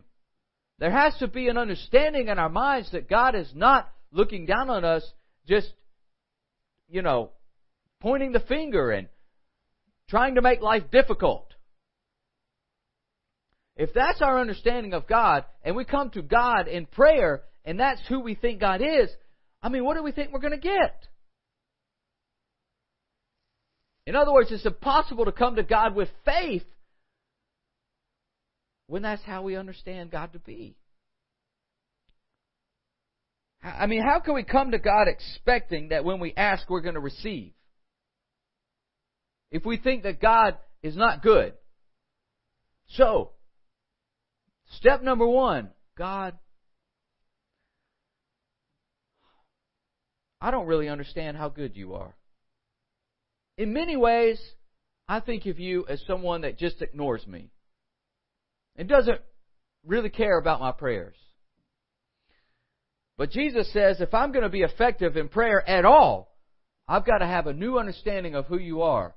There 0.80 0.92
has 0.92 1.15
to 1.20 1.27
be 1.27 1.48
an 1.48 1.58
understanding 1.58 2.27
in 2.27 2.39
our 2.39 2.50
minds 2.50 2.92
that 2.92 3.10
God 3.10 3.36
is 3.36 3.50
not 3.54 3.92
looking 4.12 4.46
down 4.46 4.70
on 4.70 4.84
us 4.84 5.04
just, 5.48 5.72
you 6.89 7.01
know, 7.01 7.32
pointing 8.01 8.32
the 8.32 8.39
finger 8.39 8.92
and 8.92 9.08
trying 10.10 10.36
to 10.36 10.42
make 10.42 10.62
life 10.62 10.84
difficult. 10.92 11.54
If 13.77 13.94
that's 13.94 14.22
our 14.22 14.39
understanding 14.39 14.94
of 14.94 15.08
God, 15.08 15.44
and 15.63 15.75
we 15.75 15.84
come 15.84 16.10
to 16.12 16.22
God 16.22 16.68
in 16.68 16.86
prayer, 16.86 17.42
and 17.65 17.80
that's 17.80 18.01
who 18.08 18.22
we 18.22 18.36
think 18.36 18.62
God 18.62 18.82
is, 18.82 19.10
I 19.62 19.70
mean, 19.70 19.84
what 19.84 19.96
do 19.98 20.04
we 20.04 20.12
think 20.12 20.32
we're 20.32 20.39
going 20.39 20.51
to 20.51 20.58
get? 20.58 21.08
In 24.06 24.15
other 24.15 24.32
words, 24.32 24.51
it's 24.51 24.65
impossible 24.65 25.25
to 25.25 25.32
come 25.32 25.56
to 25.56 25.63
God 25.63 25.96
with 25.96 26.10
faith 26.24 26.63
when 28.88 29.01
that's 29.01 29.24
how 29.24 29.42
we 29.42 29.56
understand 29.56 30.12
God 30.12 30.34
to 30.34 30.39
be. 30.39 30.75
I 33.65 33.88
mean, 33.88 34.03
how 34.03 34.19
can 34.19 34.36
we 34.36 34.43
come 34.43 34.72
to 34.72 34.79
God 34.79 35.07
expecting 35.07 35.89
that 35.89 36.05
when 36.05 36.19
we 36.19 36.34
ask, 36.38 36.69
we're 36.69 36.81
going 36.81 36.95
to 36.95 37.01
receive? 37.01 37.53
If 39.51 39.65
we 39.65 39.77
think 39.77 40.03
that 40.03 40.22
God 40.22 40.57
is 40.84 40.95
not 40.95 41.24
good. 41.24 41.53
So, 42.89 43.31
step 44.74 45.01
number 45.01 45.27
one 45.27 45.72
God, 45.98 46.38
I 50.39 50.51
don't 50.51 50.67
really 50.67 50.89
understand 50.89 51.38
how 51.38 51.50
good 51.50 51.75
you 51.75 51.95
are 51.95 52.15
in 53.57 53.74
many 53.74 53.95
ways, 53.95 54.39
I 55.07 55.19
think 55.19 55.45
of 55.45 55.60
you 55.60 55.86
as 55.88 56.01
someone 56.07 56.41
that 56.41 56.57
just 56.57 56.81
ignores 56.81 57.25
me 57.25 57.50
and 58.75 58.89
doesn't 58.89 59.22
really 59.86 60.10
care 60.10 60.38
about 60.38 60.60
my 60.60 60.72
prayers. 60.72 61.15
But 63.17 63.31
Jesus 63.31 63.72
says 63.72 64.01
if 64.01 64.13
I'm 64.13 64.31
going 64.31 64.43
to 64.43 64.50
be 64.50 64.62
effective 64.62 65.17
in 65.17 65.29
prayer 65.29 65.67
at 65.67 65.86
all, 65.86 66.36
I've 66.88 67.05
got 67.05 67.19
to 67.19 67.27
have 67.27 67.48
a 67.48 67.53
new 67.53 67.77
understanding 67.77 68.36
of 68.36 68.45
who 68.45 68.57
you 68.57 68.81
are. 68.81 69.15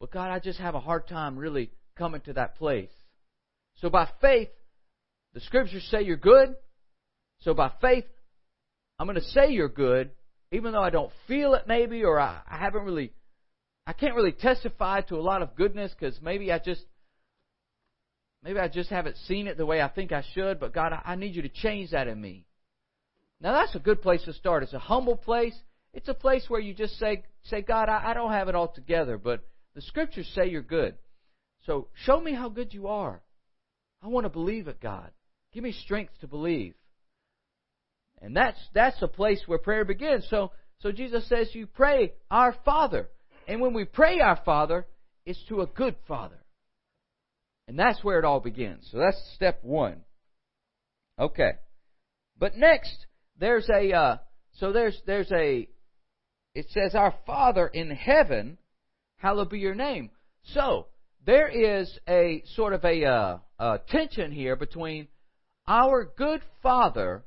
But 0.00 0.12
God, 0.12 0.30
I 0.30 0.38
just 0.38 0.58
have 0.58 0.74
a 0.74 0.80
hard 0.80 1.08
time 1.08 1.36
really 1.36 1.70
coming 1.96 2.20
to 2.22 2.34
that 2.34 2.56
place. 2.56 2.90
So 3.76 3.90
by 3.90 4.08
faith, 4.20 4.48
the 5.32 5.40
scriptures 5.40 5.86
say 5.90 6.02
you're 6.02 6.16
good. 6.16 6.54
So 7.40 7.54
by 7.54 7.72
faith, 7.80 8.04
I'm 8.98 9.06
going 9.06 9.16
to 9.16 9.24
say 9.28 9.50
you're 9.50 9.68
good, 9.68 10.10
even 10.52 10.72
though 10.72 10.82
I 10.82 10.90
don't 10.90 11.12
feel 11.26 11.54
it 11.54 11.64
maybe, 11.66 12.04
or 12.04 12.20
I, 12.20 12.40
I 12.48 12.58
haven't 12.58 12.84
really 12.84 13.12
I 13.86 13.92
can't 13.92 14.14
really 14.14 14.32
testify 14.32 15.02
to 15.02 15.16
a 15.16 15.20
lot 15.20 15.42
of 15.42 15.56
goodness 15.56 15.92
because 15.98 16.20
maybe 16.22 16.50
I 16.50 16.58
just 16.58 16.82
maybe 18.42 18.58
I 18.58 18.68
just 18.68 18.88
haven't 18.90 19.16
seen 19.26 19.46
it 19.46 19.56
the 19.58 19.66
way 19.66 19.82
I 19.82 19.88
think 19.88 20.10
I 20.12 20.24
should. 20.34 20.58
But 20.58 20.72
God, 20.72 20.92
I 21.04 21.16
need 21.16 21.34
you 21.34 21.42
to 21.42 21.48
change 21.48 21.90
that 21.90 22.08
in 22.08 22.20
me. 22.20 22.46
Now 23.44 23.52
that's 23.52 23.74
a 23.74 23.78
good 23.78 24.00
place 24.00 24.22
to 24.24 24.32
start. 24.32 24.62
It's 24.62 24.72
a 24.72 24.78
humble 24.78 25.16
place. 25.16 25.54
It's 25.92 26.08
a 26.08 26.14
place 26.14 26.46
where 26.48 26.60
you 26.60 26.72
just 26.72 26.98
say, 26.98 27.24
say, 27.44 27.60
God, 27.60 27.90
I, 27.90 28.10
I 28.10 28.14
don't 28.14 28.32
have 28.32 28.48
it 28.48 28.54
all 28.54 28.68
together, 28.68 29.18
but 29.18 29.44
the 29.74 29.82
scriptures 29.82 30.28
say 30.34 30.48
you're 30.48 30.62
good. 30.62 30.94
So 31.66 31.88
show 32.04 32.18
me 32.18 32.32
how 32.32 32.48
good 32.48 32.72
you 32.72 32.88
are. 32.88 33.20
I 34.02 34.08
want 34.08 34.24
to 34.24 34.30
believe 34.30 34.66
it, 34.66 34.80
God. 34.80 35.10
Give 35.52 35.62
me 35.62 35.72
strength 35.72 36.14
to 36.22 36.26
believe. 36.26 36.74
And 38.22 38.34
that's 38.34 38.58
that's 38.72 39.00
a 39.02 39.08
place 39.08 39.42
where 39.46 39.58
prayer 39.58 39.84
begins. 39.84 40.26
So 40.30 40.52
so 40.80 40.90
Jesus 40.90 41.28
says 41.28 41.50
you 41.52 41.66
pray, 41.66 42.14
Our 42.30 42.56
Father. 42.64 43.10
And 43.46 43.60
when 43.60 43.74
we 43.74 43.84
pray 43.84 44.20
our 44.20 44.40
Father, 44.42 44.86
it's 45.26 45.42
to 45.50 45.60
a 45.60 45.66
good 45.66 45.96
Father. 46.08 46.42
And 47.68 47.78
that's 47.78 48.02
where 48.02 48.18
it 48.18 48.24
all 48.24 48.40
begins. 48.40 48.88
So 48.90 48.98
that's 48.98 49.20
step 49.34 49.62
one. 49.62 50.00
Okay. 51.18 51.52
But 52.38 52.56
next, 52.56 53.06
there's 53.38 53.68
a, 53.68 53.92
uh, 53.92 54.16
so 54.58 54.72
there's, 54.72 55.00
there's 55.06 55.30
a, 55.32 55.68
it 56.54 56.66
says, 56.70 56.94
Our 56.94 57.14
Father 57.26 57.66
in 57.66 57.90
heaven, 57.90 58.58
hallowed 59.16 59.50
be 59.50 59.58
your 59.58 59.74
name. 59.74 60.10
So, 60.52 60.86
there 61.26 61.48
is 61.48 61.90
a 62.08 62.42
sort 62.54 62.74
of 62.74 62.84
a, 62.84 63.04
uh, 63.04 63.38
a 63.58 63.80
tension 63.88 64.30
here 64.30 64.56
between 64.56 65.08
our 65.66 66.04
good 66.04 66.42
Father, 66.62 67.24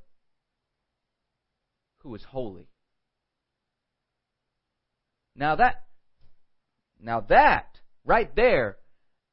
who 2.03 2.13
is 2.13 2.23
holy, 2.23 2.67
Now 5.37 5.55
that, 5.55 5.83
now 6.99 7.21
that, 7.29 7.67
right 8.03 8.35
there, 8.35 8.77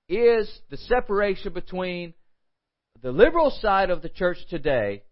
is 0.06 0.50
the 0.70 0.76
separation 0.76 1.54
between 1.54 2.12
the 3.00 3.10
liberal 3.10 3.50
side 3.50 3.88
of 3.88 4.02
the 4.02 4.10
church 4.10 4.36
today 4.50 5.02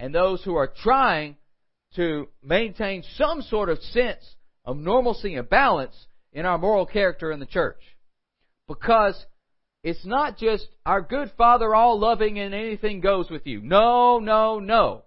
and 0.00 0.14
those 0.14 0.42
who 0.44 0.54
are 0.56 0.72
trying 0.82 1.36
to 1.96 2.28
maintain 2.42 3.02
some 3.16 3.42
sort 3.42 3.68
of 3.68 3.78
sense 3.82 4.36
of 4.64 4.76
normalcy 4.76 5.34
and 5.34 5.48
balance 5.48 5.94
in 6.32 6.44
our 6.44 6.58
moral 6.58 6.86
character 6.86 7.32
in 7.32 7.40
the 7.40 7.46
church. 7.46 7.80
Because 8.66 9.26
it's 9.82 10.04
not 10.04 10.36
just 10.36 10.68
our 10.84 11.00
good 11.00 11.32
Father 11.38 11.74
all 11.74 11.98
loving 11.98 12.38
and 12.38 12.54
anything 12.54 13.00
goes 13.00 13.30
with 13.30 13.46
you. 13.46 13.60
No, 13.62 14.18
no, 14.18 14.58
no. 14.58 15.04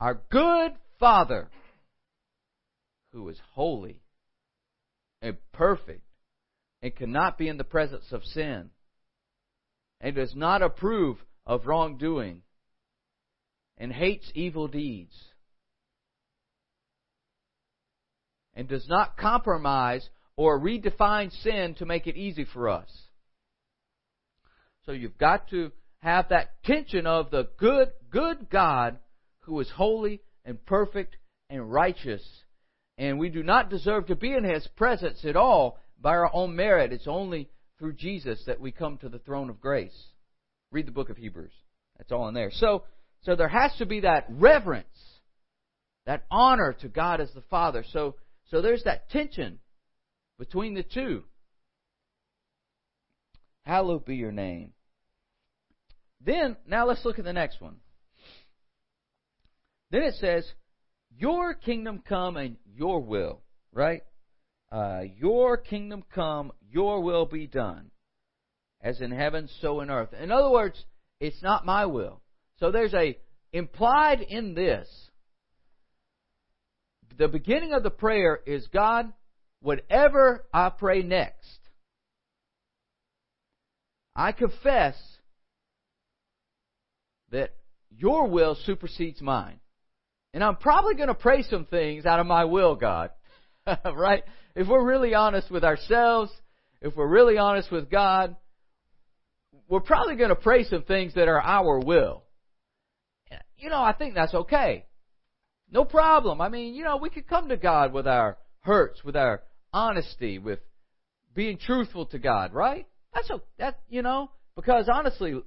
Our 0.00 0.20
good 0.30 0.72
Father 1.00 1.48
who 3.12 3.28
is 3.28 3.38
holy 3.52 4.00
and 5.20 5.36
perfect 5.52 6.02
and 6.82 6.94
cannot 6.94 7.38
be 7.38 7.48
in 7.48 7.56
the 7.56 7.64
presence 7.64 8.12
of 8.12 8.22
sin 8.24 8.70
and 10.00 10.14
does 10.14 10.34
not 10.36 10.62
approve 10.62 11.18
of 11.44 11.66
wrongdoing 11.66 12.42
and 13.78 13.92
hates 13.92 14.30
evil 14.34 14.68
deeds 14.68 15.14
and 18.54 18.68
does 18.68 18.86
not 18.88 19.16
compromise 19.16 20.08
or 20.36 20.60
redefine 20.60 21.32
sin 21.42 21.74
to 21.78 21.86
make 21.86 22.06
it 22.06 22.16
easy 22.16 22.44
for 22.44 22.68
us. 22.68 22.90
So 24.84 24.92
you've 24.92 25.18
got 25.18 25.48
to 25.50 25.70
have 26.00 26.28
that 26.30 26.62
tension 26.64 27.06
of 27.06 27.30
the 27.30 27.48
good, 27.56 27.90
good 28.10 28.50
God 28.50 28.98
who 29.40 29.60
is 29.60 29.70
holy 29.70 30.20
and 30.44 30.64
perfect 30.66 31.16
and 31.48 31.72
righteous. 31.72 32.22
And 32.96 33.18
we 33.18 33.28
do 33.28 33.42
not 33.42 33.70
deserve 33.70 34.06
to 34.06 34.16
be 34.16 34.32
in 34.32 34.44
His 34.44 34.66
presence 34.76 35.24
at 35.24 35.36
all 35.36 35.78
by 36.00 36.10
our 36.10 36.30
own 36.34 36.56
merit. 36.56 36.92
It's 36.92 37.06
only 37.06 37.48
through 37.78 37.94
Jesus 37.94 38.42
that 38.46 38.60
we 38.60 38.72
come 38.72 38.98
to 38.98 39.08
the 39.08 39.20
throne 39.20 39.50
of 39.50 39.60
grace. 39.60 39.96
Read 40.72 40.86
the 40.86 40.92
book 40.92 41.10
of 41.10 41.16
Hebrews. 41.16 41.52
That's 41.96 42.12
all 42.12 42.28
in 42.28 42.34
there. 42.34 42.50
So, 42.50 42.84
so 43.22 43.36
there 43.36 43.48
has 43.48 43.74
to 43.78 43.86
be 43.86 44.00
that 44.00 44.26
reverence, 44.28 44.86
that 46.06 46.24
honor 46.30 46.74
to 46.80 46.88
God 46.88 47.20
as 47.20 47.32
the 47.32 47.42
Father. 47.42 47.84
So, 47.92 48.16
so 48.50 48.62
there's 48.62 48.84
that 48.84 49.10
tension 49.10 49.58
between 50.38 50.74
the 50.74 50.82
two. 50.82 51.24
Hallowed 53.62 54.04
be 54.04 54.16
your 54.16 54.32
name. 54.32 54.72
Then, 56.24 56.56
now 56.66 56.86
let's 56.86 57.04
look 57.04 57.18
at 57.18 57.24
the 57.24 57.32
next 57.32 57.60
one. 57.60 57.76
Then 59.90 60.02
it 60.02 60.14
says, 60.14 60.50
Your 61.16 61.54
kingdom 61.54 62.02
come 62.06 62.36
and 62.36 62.56
your 62.74 63.00
will, 63.00 63.42
right? 63.72 64.02
Uh, 64.70 65.02
your 65.18 65.56
kingdom 65.56 66.04
come, 66.14 66.52
your 66.70 67.02
will 67.02 67.24
be 67.24 67.46
done, 67.46 67.90
as 68.82 69.00
in 69.00 69.10
heaven, 69.10 69.48
so 69.60 69.80
in 69.80 69.90
earth. 69.90 70.12
In 70.12 70.30
other 70.30 70.50
words, 70.50 70.82
it's 71.20 71.42
not 71.42 71.64
my 71.64 71.86
will. 71.86 72.20
So 72.60 72.70
there's 72.70 72.94
a 72.94 73.18
implied 73.52 74.20
in 74.20 74.54
this. 74.54 74.88
The 77.16 77.28
beginning 77.28 77.72
of 77.72 77.82
the 77.82 77.90
prayer 77.90 78.38
is 78.46 78.66
God, 78.68 79.12
whatever 79.60 80.44
I 80.52 80.70
pray 80.70 81.02
next, 81.02 81.58
I 84.14 84.32
confess 84.32 84.96
that 87.30 87.54
your 87.90 88.28
will 88.28 88.56
supersedes 88.64 89.20
mine. 89.20 89.60
And 90.34 90.44
I'm 90.44 90.56
probably 90.56 90.94
going 90.94 91.08
to 91.08 91.14
pray 91.14 91.42
some 91.42 91.64
things 91.64 92.06
out 92.06 92.20
of 92.20 92.26
my 92.26 92.44
will, 92.44 92.76
God. 92.76 93.10
right? 93.84 94.22
If 94.54 94.68
we're 94.68 94.84
really 94.84 95.14
honest 95.14 95.50
with 95.50 95.64
ourselves, 95.64 96.30
if 96.80 96.94
we're 96.96 97.08
really 97.08 97.38
honest 97.38 97.70
with 97.72 97.90
God, 97.90 98.36
we're 99.68 99.80
probably 99.80 100.16
going 100.16 100.28
to 100.30 100.36
pray 100.36 100.64
some 100.64 100.82
things 100.82 101.14
that 101.14 101.28
are 101.28 101.40
our 101.40 101.80
will. 101.80 102.22
You 103.58 103.70
know, 103.70 103.82
I 103.82 103.92
think 103.92 104.14
that's 104.14 104.34
okay. 104.34 104.86
No 105.70 105.84
problem. 105.84 106.40
I 106.40 106.48
mean, 106.48 106.74
you 106.74 106.84
know, 106.84 106.96
we 106.96 107.10
could 107.10 107.28
come 107.28 107.48
to 107.48 107.56
God 107.56 107.92
with 107.92 108.06
our 108.06 108.38
hurts, 108.60 109.04
with 109.04 109.16
our 109.16 109.42
honesty, 109.72 110.38
with 110.38 110.60
being 111.34 111.58
truthful 111.58 112.06
to 112.06 112.18
God, 112.18 112.52
right? 112.52 112.86
That's 113.12 113.30
a, 113.30 113.40
that, 113.58 113.80
you 113.88 114.02
know, 114.02 114.30
because 114.56 114.88
honestly, 114.92 115.40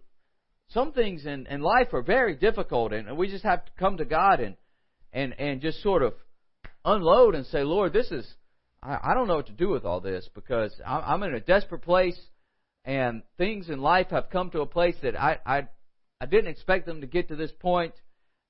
some 0.69 0.93
things 0.93 1.25
in, 1.25 1.47
in 1.47 1.61
life 1.61 1.93
are 1.93 2.01
very 2.01 2.35
difficult 2.35 2.93
and 2.93 3.17
we 3.17 3.27
just 3.27 3.43
have 3.43 3.65
to 3.65 3.71
come 3.77 3.97
to 3.97 4.05
God 4.05 4.39
and, 4.39 4.55
and, 5.11 5.37
and 5.39 5.61
just 5.61 5.81
sort 5.81 6.03
of 6.03 6.13
unload 6.85 7.35
and 7.35 7.45
say, 7.47 7.63
Lord, 7.63 7.93
this 7.93 8.11
is, 8.11 8.25
I, 8.81 8.97
I 9.03 9.13
don't 9.13 9.27
know 9.27 9.35
what 9.35 9.47
to 9.47 9.53
do 9.53 9.69
with 9.69 9.85
all 9.85 9.99
this 10.01 10.29
because 10.33 10.73
I'm, 10.85 11.03
I'm 11.05 11.23
in 11.23 11.35
a 11.35 11.41
desperate 11.41 11.81
place 11.81 12.19
and 12.85 13.21
things 13.37 13.69
in 13.69 13.81
life 13.81 14.07
have 14.11 14.29
come 14.29 14.49
to 14.51 14.61
a 14.61 14.65
place 14.65 14.95
that 15.03 15.19
I, 15.19 15.39
I, 15.45 15.67
I 16.21 16.27
didn't 16.27 16.51
expect 16.51 16.85
them 16.85 17.01
to 17.01 17.07
get 17.07 17.29
to 17.29 17.35
this 17.35 17.51
point 17.59 17.93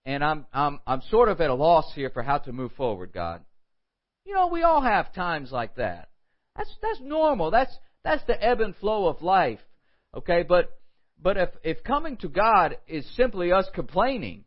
and 0.05 0.23
I'm, 0.23 0.45
I'm, 0.53 0.79
I'm 0.85 1.01
sort 1.09 1.29
of 1.29 1.39
at 1.39 1.49
a 1.49 1.55
loss 1.55 1.91
here 1.95 2.09
for 2.09 2.21
how 2.21 2.39
to 2.39 2.51
move 2.51 2.73
forward, 2.73 3.13
God. 3.13 3.41
You 4.25 4.33
know, 4.33 4.47
we 4.47 4.63
all 4.63 4.81
have 4.81 5.13
times 5.13 5.51
like 5.51 5.75
that. 5.75 6.09
That's, 6.55 6.69
that's 6.81 6.99
normal. 7.01 7.49
That's, 7.49 7.73
that's 8.03 8.23
the 8.25 8.43
ebb 8.43 8.59
and 8.59 8.75
flow 8.75 9.07
of 9.07 9.21
life. 9.21 9.59
Okay, 10.13 10.43
but 10.43 10.77
but 11.23 11.37
if, 11.37 11.49
if 11.63 11.83
coming 11.83 12.17
to 12.17 12.27
God 12.27 12.77
is 12.87 13.05
simply 13.15 13.51
us 13.51 13.69
complaining 13.73 14.43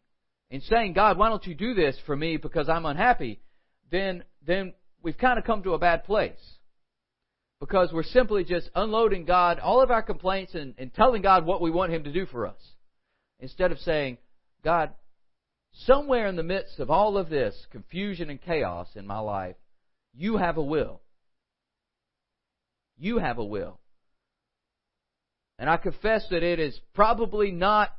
and 0.50 0.62
saying, 0.64 0.92
God, 0.92 1.16
why 1.16 1.28
don't 1.28 1.46
you 1.46 1.54
do 1.54 1.72
this 1.72 1.96
for 2.04 2.16
me 2.16 2.36
because 2.36 2.68
I'm 2.68 2.84
unhappy, 2.84 3.40
then, 3.90 4.24
then 4.44 4.74
we've 5.00 5.16
kind 5.16 5.38
of 5.38 5.44
come 5.44 5.62
to 5.62 5.74
a 5.74 5.78
bad 5.78 6.04
place. 6.04 6.32
Because 7.60 7.92
we're 7.92 8.02
simply 8.02 8.44
just 8.44 8.68
unloading 8.74 9.24
God 9.24 9.60
all 9.60 9.80
of 9.82 9.92
our 9.92 10.02
complaints 10.02 10.54
and, 10.54 10.74
and 10.76 10.92
telling 10.92 11.22
God 11.22 11.46
what 11.46 11.62
we 11.62 11.70
want 11.70 11.92
Him 11.92 12.04
to 12.04 12.12
do 12.12 12.26
for 12.26 12.46
us. 12.46 12.73
Instead 13.40 13.72
of 13.72 13.78
saying, 13.80 14.18
God, 14.62 14.90
somewhere 15.72 16.26
in 16.26 16.36
the 16.36 16.42
midst 16.42 16.78
of 16.78 16.90
all 16.90 17.16
of 17.16 17.28
this 17.28 17.54
confusion 17.70 18.30
and 18.30 18.40
chaos 18.40 18.88
in 18.94 19.06
my 19.06 19.18
life, 19.18 19.56
you 20.14 20.36
have 20.36 20.56
a 20.56 20.62
will. 20.62 21.00
You 22.98 23.18
have 23.18 23.38
a 23.38 23.44
will. 23.44 23.80
And 25.58 25.68
I 25.68 25.76
confess 25.76 26.26
that 26.30 26.42
it 26.42 26.58
is 26.58 26.78
probably 26.94 27.50
not 27.50 27.94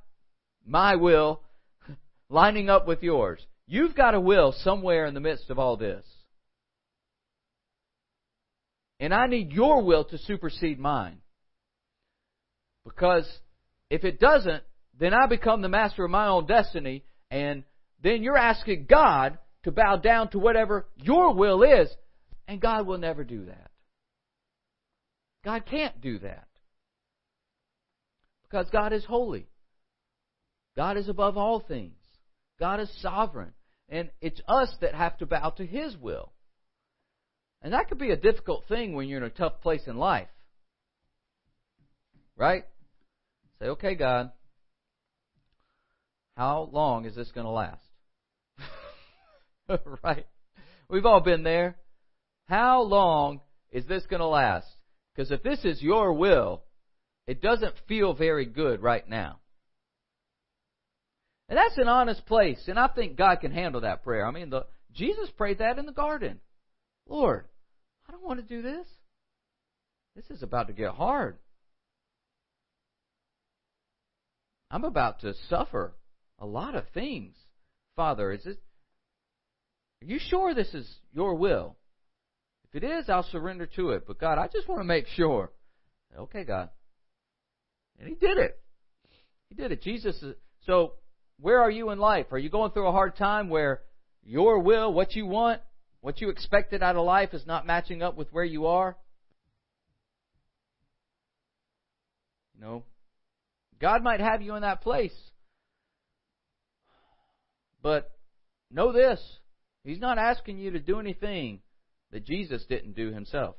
my 0.66 0.96
will 0.96 1.42
lining 2.30 2.70
up 2.70 2.88
with 2.88 3.04
yours. 3.04 3.46
You've 3.68 3.96
got 3.96 4.16
a 4.16 4.20
will 4.20 4.54
somewhere 4.64 5.06
in 5.06 5.14
the 5.14 5.20
midst 5.20 5.50
of 5.50 5.60
all 5.60 5.78
this. 5.78 6.06
And 9.00 9.14
I 9.14 9.28
need 9.28 9.52
your 9.52 9.84
will 9.84 10.06
to 10.06 10.18
supersede 10.18 10.80
mine. 10.80 11.18
Because 12.86 13.28
if 13.90 14.04
it 14.04 14.20
doesn't, 14.20 14.64
then 15.00 15.14
I 15.14 15.28
become 15.28 15.62
the 15.62 15.70
master 15.70 16.06
of 16.06 16.12
my 16.12 16.28
own 16.28 16.46
destiny, 16.46 17.04
and 17.30 17.64
then 18.02 18.24
you're 18.24 18.38
asking 18.38 18.88
God 18.90 19.38
to 19.64 19.72
bow 19.72 19.98
down 19.98 20.30
to 20.30 20.40
whatever 20.40 20.88
your 20.96 21.34
will 21.34 21.64
is, 21.64 21.90
and 22.48 22.62
God 22.62 22.86
will 22.86 22.98
never 22.98 23.24
do 23.24 23.46
that. 23.46 23.72
God 25.44 25.66
can't 25.66 26.00
do 26.02 26.20
that. 26.20 26.48
Because 28.44 28.70
God 28.72 28.94
is 28.94 29.04
holy. 29.06 29.48
God 30.76 30.98
is 30.98 31.10
above 31.10 31.38
all 31.38 31.60
things. 31.60 31.98
God 32.60 32.80
is 32.80 32.90
sovereign. 33.02 33.52
And 33.90 34.10
it's 34.22 34.42
us 34.48 34.74
that 34.82 34.96
have 34.96 35.18
to 35.18 35.26
bow 35.26 35.52
to 35.52 35.66
His 35.66 35.96
will. 35.98 36.32
And 37.62 37.74
that 37.74 37.88
could 37.90 37.98
be 37.98 38.12
a 38.12 38.18
difficult 38.18 38.66
thing 38.68 38.94
when 38.94 39.08
you're 39.08 39.20
in 39.20 39.26
a 39.26 39.30
tough 39.30 39.62
place 39.62 39.84
in 39.88 39.98
life. 39.98 40.28
Right? 42.38 42.64
Say, 43.60 43.68
okay, 43.68 43.96
God, 43.96 44.32
how 46.36 46.70
long 46.72 47.06
is 47.06 47.16
this 47.16 47.32
going 47.32 47.46
to 47.46 47.52
last? 47.52 47.82
right? 50.04 50.28
We've 50.90 51.06
all 51.06 51.22
been 51.22 51.44
there. 51.44 51.78
How 52.48 52.82
long 52.82 53.42
is 53.72 53.86
this 53.86 54.06
going 54.08 54.20
to 54.20 54.28
last? 54.28 54.68
Because 55.16 55.32
if 55.32 55.44
this 55.44 55.64
is 55.64 55.82
your 55.82 56.14
will, 56.14 56.64
it 57.26 57.42
doesn't 57.42 57.74
feel 57.88 58.14
very 58.14 58.46
good 58.46 58.82
right 58.82 59.08
now. 59.08 59.40
And 61.48 61.58
that's 61.58 61.78
an 61.78 61.88
honest 61.88 62.26
place, 62.26 62.64
and 62.68 62.80
I 62.80 62.88
think 62.88 63.18
God 63.18 63.40
can 63.40 63.52
handle 63.52 63.82
that 63.82 64.04
prayer. 64.04 64.26
I 64.26 64.32
mean, 64.32 64.50
the, 64.50 64.66
Jesus 64.94 65.30
prayed 65.38 65.60
that 65.60 65.78
in 65.78 65.86
the 65.86 65.92
garden. 65.92 66.40
Lord, 67.08 67.46
I 68.08 68.12
don't 68.12 68.24
want 68.24 68.40
to 68.40 68.46
do 68.46 68.62
this. 68.62 68.88
This 70.16 70.26
is 70.30 70.42
about 70.42 70.68
to 70.68 70.74
get 70.74 70.92
hard. 70.92 71.38
I'm 74.72 74.84
about 74.84 75.22
to 75.22 75.34
suffer 75.50 75.94
a 76.40 76.46
lot 76.46 76.76
of 76.76 76.86
things. 76.94 77.36
Father, 77.96 78.32
is 78.32 78.46
it 78.46 78.60
Are 80.02 80.06
you 80.06 80.20
sure 80.20 80.54
this 80.54 80.74
is 80.74 80.88
your 81.14 81.36
will? 81.36 81.78
If 82.70 82.84
it 82.84 82.86
is, 82.86 83.10
I'll 83.10 83.24
surrender 83.24 83.66
to 83.78 83.92
it. 83.92 84.06
But 84.06 84.20
God, 84.20 84.38
I 84.38 84.48
just 84.48 84.68
want 84.68 84.82
to 84.82 84.86
make 84.86 85.08
sure. 85.08 85.52
Okay, 86.18 86.44
God. 86.44 86.70
And 88.00 88.10
he 88.10 88.16
did 88.16 88.38
it. 88.38 88.60
He 89.50 89.56
did 89.56 89.72
it. 89.72 89.82
Jesus 89.82 90.16
is, 90.22 90.36
so 90.66 90.94
where 91.40 91.62
are 91.62 91.72
you 91.72 91.92
in 91.92 92.00
life? 92.00 92.28
Are 92.32 92.38
you 92.38 92.50
going 92.50 92.72
through 92.72 92.88
a 92.88 92.92
hard 92.92 93.16
time 93.16 93.50
where 93.50 93.82
your 94.26 94.60
will, 94.60 94.92
what 94.92 95.16
you 95.16 95.26
want, 95.26 95.62
what 96.02 96.20
you 96.22 96.30
expected 96.30 96.84
out 96.84 96.96
of 96.96 97.06
life 97.06 97.34
is 97.34 97.46
not 97.46 97.66
matching 97.66 98.02
up 98.04 98.16
with 98.16 98.28
where 98.32 98.44
you 98.44 98.68
are. 98.68 98.98
You 102.56 102.62
know, 102.62 102.84
God 103.80 104.04
might 104.04 104.20
have 104.20 104.42
you 104.42 104.56
in 104.56 104.62
that 104.62 104.82
place. 104.82 105.16
But 107.86 108.10
know 108.72 108.92
this 108.92 109.22
He's 109.84 110.00
not 110.00 110.18
asking 110.18 110.58
you 110.58 110.72
to 110.72 110.80
do 110.80 111.00
anything 111.00 111.60
that 112.12 112.26
Jesus 112.26 112.66
didn't 112.68 112.96
do 112.96 113.14
Himself. 113.14 113.58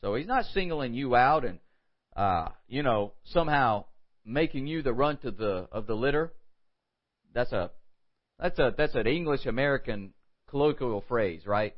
So 0.00 0.14
He's 0.14 0.26
not 0.26 0.46
singling 0.54 0.94
you 0.94 1.14
out 1.14 1.44
and, 1.44 1.58
uh, 2.16 2.48
you 2.68 2.82
know, 2.82 3.12
somehow 3.24 3.84
making 4.24 4.68
you 4.68 4.80
the 4.80 4.94
runt 4.94 5.24
of 5.24 5.36
the 5.36 5.68
of 5.70 5.86
the 5.86 5.92
litter. 5.92 6.32
That's 7.34 7.52
a 7.52 7.72
that's 8.38 8.58
a 8.58 8.72
that's 8.74 8.94
an 8.94 9.06
English 9.06 9.44
American 9.44 10.14
colloquial 10.48 11.04
phrase, 11.06 11.42
right? 11.46 11.76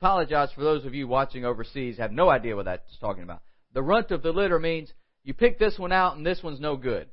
Apologize 0.00 0.48
for 0.56 0.64
those 0.64 0.84
of 0.84 0.92
you 0.92 1.06
watching 1.06 1.44
overseas 1.44 1.98
have 1.98 2.10
no 2.10 2.28
idea 2.28 2.56
what 2.56 2.64
that's 2.64 2.98
talking 3.00 3.22
about. 3.22 3.42
The 3.74 3.82
runt 3.82 4.10
of 4.10 4.24
the 4.24 4.32
litter 4.32 4.58
means 4.58 4.92
you 5.22 5.34
pick 5.34 5.60
this 5.60 5.78
one 5.78 5.92
out 5.92 6.16
and 6.16 6.26
this 6.26 6.42
one's 6.42 6.58
no 6.58 6.74
good. 6.74 7.06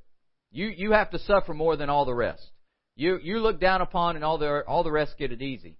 You 0.51 0.65
you 0.75 0.93
have 0.93 1.11
to 1.11 1.19
suffer 1.19 1.53
more 1.53 1.75
than 1.75 1.91
all 1.91 2.05
the 2.05 2.15
rest. 2.15 2.49
You 2.99 3.17
you 3.23 3.39
look 3.39 3.61
down 3.61 3.79
upon 3.79 4.17
and 4.17 4.25
all 4.25 4.37
the 4.37 4.61
all 4.67 4.83
the 4.83 4.91
rest 4.91 5.17
get 5.17 5.31
it 5.31 5.41
easy. 5.41 5.77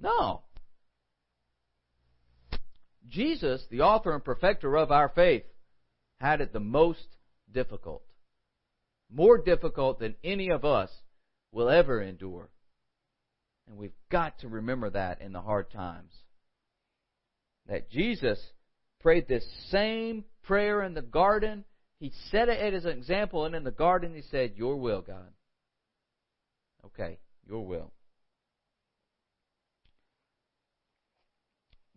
No. 0.00 0.40
Jesus, 3.06 3.62
the 3.70 3.82
author 3.82 4.14
and 4.14 4.24
perfecter 4.24 4.74
of 4.74 4.90
our 4.90 5.10
faith, 5.10 5.44
had 6.18 6.40
it 6.40 6.54
the 6.54 6.60
most 6.60 7.06
difficult. 7.52 8.04
More 9.12 9.36
difficult 9.36 9.98
than 9.98 10.16
any 10.24 10.48
of 10.48 10.64
us 10.64 10.90
will 11.52 11.68
ever 11.68 12.00
endure. 12.00 12.48
And 13.68 13.76
we've 13.76 13.92
got 14.10 14.38
to 14.38 14.48
remember 14.48 14.88
that 14.88 15.20
in 15.20 15.34
the 15.34 15.42
hard 15.42 15.70
times. 15.70 16.12
That 17.68 17.90
Jesus 17.90 18.42
prayed 19.00 19.28
this 19.28 19.46
same 19.68 20.24
prayer 20.44 20.82
in 20.82 20.94
the 20.94 21.02
garden. 21.02 21.64
He 22.00 22.12
set 22.30 22.48
it 22.48 22.72
as 22.72 22.86
an 22.86 22.96
example, 22.96 23.44
and 23.44 23.54
in 23.54 23.62
the 23.62 23.70
garden 23.70 24.14
he 24.14 24.22
said, 24.22 24.54
Your 24.56 24.76
will, 24.76 25.02
God. 25.02 25.35
Okay, 26.84 27.18
your 27.48 27.64
will. 27.66 27.92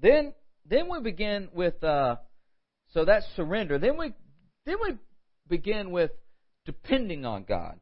Then 0.01 0.33
then 0.65 0.89
we 0.89 1.01
begin 1.01 1.49
with 1.53 1.83
uh, 1.83 2.17
so 2.93 3.05
that's 3.05 3.25
surrender. 3.35 3.77
Then 3.77 3.97
we 3.97 4.13
then 4.65 4.75
we 4.81 4.97
begin 5.47 5.91
with 5.91 6.11
depending 6.65 7.25
on 7.25 7.43
God. 7.43 7.79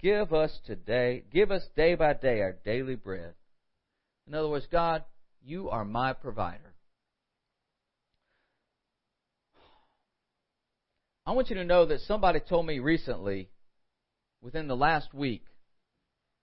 Give 0.00 0.32
us 0.32 0.56
today, 0.64 1.24
give 1.32 1.50
us 1.50 1.62
day 1.76 1.94
by 1.94 2.14
day 2.14 2.40
our 2.40 2.56
daily 2.64 2.94
bread. 2.94 3.34
In 4.26 4.34
other 4.34 4.48
words, 4.48 4.66
God, 4.70 5.04
you 5.42 5.70
are 5.70 5.84
my 5.84 6.12
provider. 6.12 6.74
I 11.26 11.32
want 11.32 11.50
you 11.50 11.56
to 11.56 11.64
know 11.64 11.84
that 11.86 12.00
somebody 12.02 12.40
told 12.40 12.64
me 12.64 12.78
recently, 12.78 13.50
within 14.40 14.66
the 14.66 14.76
last 14.76 15.12
week, 15.12 15.44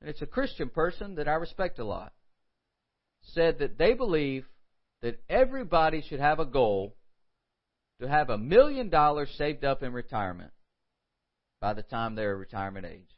and 0.02 0.10
it's 0.10 0.22
a 0.22 0.28
Christian 0.28 0.70
person 0.70 1.16
that 1.16 1.28
I 1.28 1.34
respect 1.34 1.80
a 1.80 1.86
lot, 1.86 2.14
said 3.22 3.60
that 3.60 3.78
they 3.78 3.94
believe 3.94 4.46
that 5.02 5.22
everybody 5.30 6.02
should 6.02 6.20
have 6.20 6.40
a 6.40 6.46
goal 6.46 6.96
to 8.00 8.08
have 8.08 8.30
a 8.30 8.38
million 8.38 8.90
dollars 8.90 9.30
saved 9.38 9.64
up 9.64 9.84
in 9.84 9.94
retirement 9.94 10.52
by 11.62 11.74
the 11.74 11.84
time 11.84 12.16
they're 12.16 12.36
retirement 12.36 12.86
age. 12.86 13.10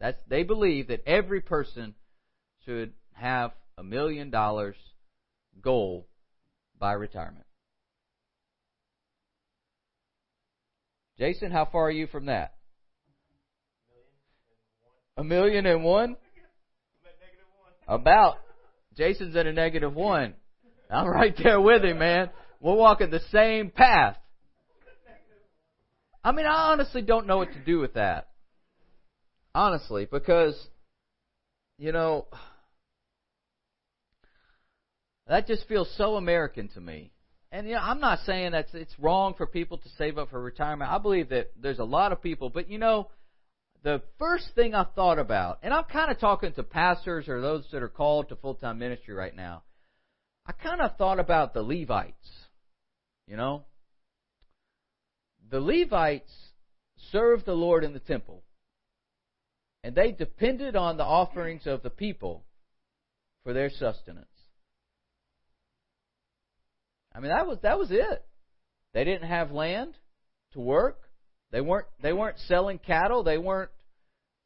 That's, 0.00 0.20
they 0.28 0.42
believe 0.42 0.88
that 0.88 1.06
every 1.06 1.40
person 1.40 1.94
should 2.64 2.92
have 3.12 3.52
a 3.78 3.82
million 3.82 4.30
dollars 4.30 4.76
goal 5.62 6.06
by 6.78 6.92
retirement. 6.92 7.46
Jason, 11.18 11.50
how 11.50 11.64
far 11.64 11.86
are 11.86 11.90
you 11.90 12.06
from 12.06 12.26
that? 12.26 12.55
A 15.16 15.24
million 15.24 15.66
and 15.66 15.82
one? 15.82 16.16
About. 17.88 18.36
Jason's 18.96 19.36
at 19.36 19.46
a 19.46 19.52
negative 19.52 19.94
one. 19.94 20.34
I'm 20.90 21.06
right 21.06 21.34
there 21.42 21.60
with 21.60 21.84
him, 21.84 21.98
man. 21.98 22.30
We're 22.60 22.74
walking 22.74 23.10
the 23.10 23.20
same 23.32 23.70
path. 23.70 24.16
I 26.24 26.32
mean, 26.32 26.46
I 26.46 26.72
honestly 26.72 27.02
don't 27.02 27.26
know 27.26 27.36
what 27.36 27.52
to 27.52 27.64
do 27.64 27.78
with 27.78 27.94
that. 27.94 28.28
Honestly, 29.54 30.08
because, 30.10 30.56
you 31.78 31.92
know, 31.92 32.26
that 35.28 35.46
just 35.46 35.66
feels 35.68 35.88
so 35.96 36.16
American 36.16 36.68
to 36.68 36.80
me. 36.80 37.12
And 37.52 37.68
you 37.68 37.74
know, 37.74 37.80
I'm 37.80 38.00
not 38.00 38.20
saying 38.26 38.52
that 38.52 38.66
it's 38.74 38.94
wrong 38.98 39.34
for 39.36 39.46
people 39.46 39.78
to 39.78 39.88
save 39.96 40.18
up 40.18 40.30
for 40.30 40.42
retirement. 40.42 40.90
I 40.90 40.98
believe 40.98 41.28
that 41.30 41.52
there's 41.60 41.78
a 41.78 41.84
lot 41.84 42.12
of 42.12 42.22
people, 42.22 42.50
but 42.50 42.68
you 42.68 42.78
know, 42.78 43.08
the 43.82 44.02
first 44.18 44.46
thing 44.54 44.74
I 44.74 44.84
thought 44.84 45.18
about, 45.18 45.60
and 45.62 45.72
I'm 45.72 45.84
kind 45.84 46.10
of 46.10 46.18
talking 46.18 46.52
to 46.52 46.62
pastors 46.62 47.28
or 47.28 47.40
those 47.40 47.64
that 47.72 47.82
are 47.82 47.88
called 47.88 48.28
to 48.28 48.36
full 48.36 48.54
time 48.54 48.78
ministry 48.78 49.14
right 49.14 49.34
now, 49.34 49.62
I 50.46 50.52
kind 50.52 50.80
of 50.80 50.96
thought 50.96 51.20
about 51.20 51.54
the 51.54 51.62
Levites. 51.62 52.14
You 53.26 53.36
know? 53.36 53.64
The 55.50 55.60
Levites 55.60 56.32
served 57.12 57.46
the 57.46 57.54
Lord 57.54 57.84
in 57.84 57.92
the 57.92 58.00
temple, 58.00 58.42
and 59.84 59.94
they 59.94 60.12
depended 60.12 60.76
on 60.76 60.96
the 60.96 61.04
offerings 61.04 61.66
of 61.66 61.82
the 61.82 61.90
people 61.90 62.44
for 63.44 63.52
their 63.52 63.70
sustenance. 63.70 64.26
I 67.14 67.20
mean, 67.20 67.30
that 67.30 67.46
was 67.46 67.58
that 67.62 67.78
was 67.78 67.90
it. 67.90 68.24
They 68.92 69.04
didn't 69.04 69.28
have 69.28 69.50
land 69.50 69.94
to 70.52 70.60
work. 70.60 70.98
They 71.56 71.62
weren't 71.62 71.86
they 72.02 72.12
weren't 72.12 72.38
selling 72.48 72.78
cattle. 72.78 73.22
They 73.22 73.38
weren't 73.38 73.70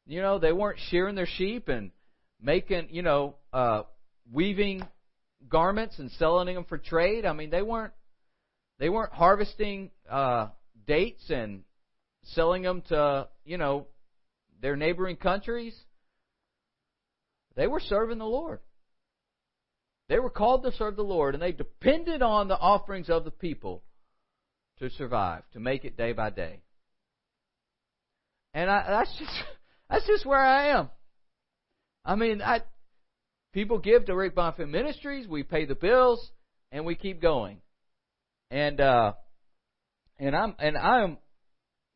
you 0.07 0.21
know 0.21 0.39
they 0.39 0.53
weren't 0.53 0.79
shearing 0.89 1.13
their 1.13 1.27
sheep 1.27 1.67
and 1.67 1.91
making 2.41 2.87
you 2.91 3.01
know 3.01 3.35
uh, 3.51 3.83
weaving 4.31 4.87
garments 5.49 5.99
and 5.99 6.09
selling 6.11 6.55
them 6.55 6.63
for 6.63 6.77
trade. 6.77 7.25
I 7.25 7.33
mean 7.33 7.49
they 7.49 7.63
weren't 7.63 7.91
they 8.79 8.87
weren't 8.87 9.11
harvesting 9.11 9.91
uh, 10.09 10.47
dates 10.87 11.29
and 11.29 11.63
selling 12.27 12.61
them 12.61 12.81
to 12.87 13.27
you 13.43 13.57
know 13.57 13.87
their 14.61 14.77
neighboring 14.77 15.17
countries. 15.17 15.77
They 17.57 17.67
were 17.67 17.81
serving 17.81 18.19
the 18.19 18.25
Lord. 18.25 18.61
They 20.07 20.19
were 20.19 20.29
called 20.29 20.63
to 20.63 20.71
serve 20.71 20.95
the 20.95 21.03
Lord, 21.03 21.33
and 21.35 21.43
they 21.43 21.51
depended 21.51 22.21
on 22.21 22.47
the 22.47 22.57
offerings 22.57 23.09
of 23.09 23.25
the 23.25 23.31
people 23.31 23.83
to 24.79 24.89
survive, 24.91 25.43
to 25.51 25.59
make 25.59 25.83
it 25.83 25.97
day 25.97 26.13
by 26.13 26.29
day. 26.29 26.61
And 28.53 28.69
I, 28.69 28.83
that's 28.87 29.15
just 29.17 29.31
that's 29.89 30.07
just 30.07 30.25
where 30.25 30.39
I 30.39 30.79
am. 30.79 30.89
I 32.03 32.15
mean, 32.15 32.41
I 32.41 32.61
people 33.53 33.79
give 33.79 34.05
to 34.05 34.15
Rick 34.15 34.35
Bonfim 34.35 34.69
Ministries, 34.69 35.27
we 35.27 35.43
pay 35.43 35.65
the 35.65 35.75
bills, 35.75 36.31
and 36.71 36.85
we 36.85 36.95
keep 36.95 37.21
going. 37.21 37.61
And 38.49 38.81
uh, 38.81 39.13
and 40.19 40.35
I'm 40.35 40.55
and 40.59 40.77
I'm 40.77 41.17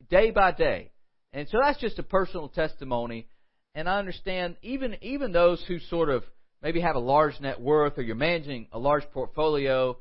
day 0.08 0.30
by 0.30 0.52
day, 0.52 0.90
and 1.32 1.48
so 1.48 1.58
that's 1.62 1.80
just 1.80 1.98
a 1.98 2.02
personal 2.02 2.48
testimony. 2.48 3.26
And 3.74 3.88
I 3.88 3.98
understand 3.98 4.56
even 4.62 4.96
even 5.02 5.32
those 5.32 5.62
who 5.68 5.78
sort 5.90 6.08
of 6.08 6.24
maybe 6.62 6.80
have 6.80 6.96
a 6.96 7.00
large 7.00 7.38
net 7.40 7.60
worth 7.60 7.98
or 7.98 8.02
you're 8.02 8.16
managing 8.16 8.68
a 8.72 8.78
large 8.78 9.04
portfolio. 9.12 9.98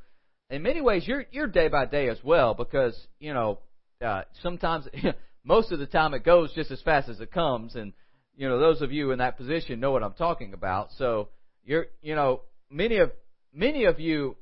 In 0.49 0.61
many 0.61 0.79
ways, 0.79 1.03
you're 1.05 1.25
you're 1.31 1.47
day 1.47 1.67
by 1.67 1.85
day 1.85 2.07
as 2.07 2.17
well 2.23 2.53
because 2.53 2.95
you 3.19 3.33
know 3.33 3.59
uh, 4.03 4.21
sometimes 4.41 4.87
most 5.45 5.71
of 5.71 5.79
the 5.79 5.86
time 5.86 6.13
it 6.13 6.25
goes 6.25 6.51
just 6.53 6.71
as 6.71 6.81
fast 6.81 7.08
as 7.08 7.21
it 7.21 7.31
comes, 7.31 7.75
and 7.75 7.93
you 8.36 8.49
know 8.49 8.60
those 8.60 8.81
of 8.81 8.91
you 8.91 9.12
in 9.12 9.19
that 9.19 9.38
position 9.38 9.79
know 9.79 9.91
what 9.91 10.03
I'm 10.03 10.13
talking 10.13 10.53
about. 10.53 10.89
So 10.97 11.29
you're 11.63 11.88
you 12.01 12.15
know 12.15 12.41
many 12.69 12.97
of 12.97 13.12
many 13.53 13.86
of 13.86 13.99
you 13.99 14.36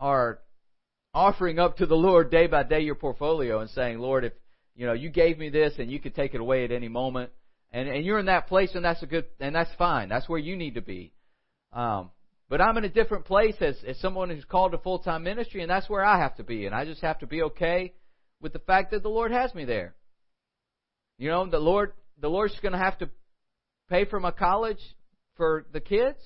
are 0.00 0.40
offering 1.14 1.58
up 1.58 1.78
to 1.78 1.86
the 1.86 1.94
Lord 1.94 2.30
day 2.30 2.46
by 2.46 2.64
day 2.64 2.80
your 2.80 2.96
portfolio 2.96 3.60
and 3.60 3.70
saying, 3.70 3.98
Lord, 3.98 4.24
if 4.24 4.32
you 4.74 4.86
know 4.86 4.92
you 4.92 5.08
gave 5.08 5.38
me 5.38 5.48
this 5.48 5.74
and 5.78 5.90
you 5.90 6.00
could 6.00 6.14
take 6.14 6.34
it 6.34 6.40
away 6.40 6.64
at 6.64 6.72
any 6.72 6.88
moment, 6.88 7.30
and 7.72 7.88
and 7.88 8.04
you're 8.04 8.18
in 8.18 8.26
that 8.26 8.48
place 8.48 8.74
and 8.74 8.84
that's 8.84 9.02
a 9.02 9.06
good 9.06 9.26
and 9.40 9.54
that's 9.54 9.70
fine. 9.78 10.08
That's 10.08 10.28
where 10.28 10.40
you 10.40 10.56
need 10.56 10.74
to 10.74 10.82
be. 10.82 11.12
Um, 11.72 12.10
but 12.48 12.60
I'm 12.62 12.78
in 12.78 12.84
a 12.84 12.88
different 12.88 13.26
place 13.26 13.56
as, 13.60 13.76
as 13.86 13.98
someone 14.00 14.30
who's 14.30 14.44
called 14.44 14.72
to 14.72 14.78
full 14.78 15.00
time 15.00 15.22
ministry, 15.22 15.60
and 15.60 15.70
that's 15.70 15.88
where 15.88 16.04
I 16.04 16.18
have 16.18 16.36
to 16.36 16.42
be. 16.44 16.66
And 16.66 16.74
I 16.74 16.84
just 16.84 17.02
have 17.02 17.18
to 17.20 17.26
be 17.26 17.42
okay 17.42 17.92
with 18.40 18.52
the 18.52 18.58
fact 18.58 18.90
that 18.92 19.02
the 19.02 19.10
Lord 19.10 19.32
has 19.32 19.54
me 19.54 19.64
there. 19.64 19.94
You 21.18 21.30
know, 21.30 21.46
the 21.46 21.58
Lord, 21.58 21.92
the 22.20 22.28
Lord's 22.28 22.58
going 22.60 22.72
to 22.72 22.78
have 22.78 22.98
to 22.98 23.10
pay 23.90 24.04
for 24.04 24.20
my 24.20 24.30
college 24.30 24.80
for 25.36 25.66
the 25.72 25.80
kids. 25.80 26.18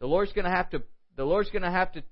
The 0.00 0.06
Lord's 0.06 0.32
going 0.32 0.44
to 0.44 0.50
have 0.50 0.70
to, 0.70 0.82
the 1.16 1.24
Lord's 1.24 1.50
going 1.50 1.62
to 1.62 1.70
have 1.70 1.92
to, 1.92 2.02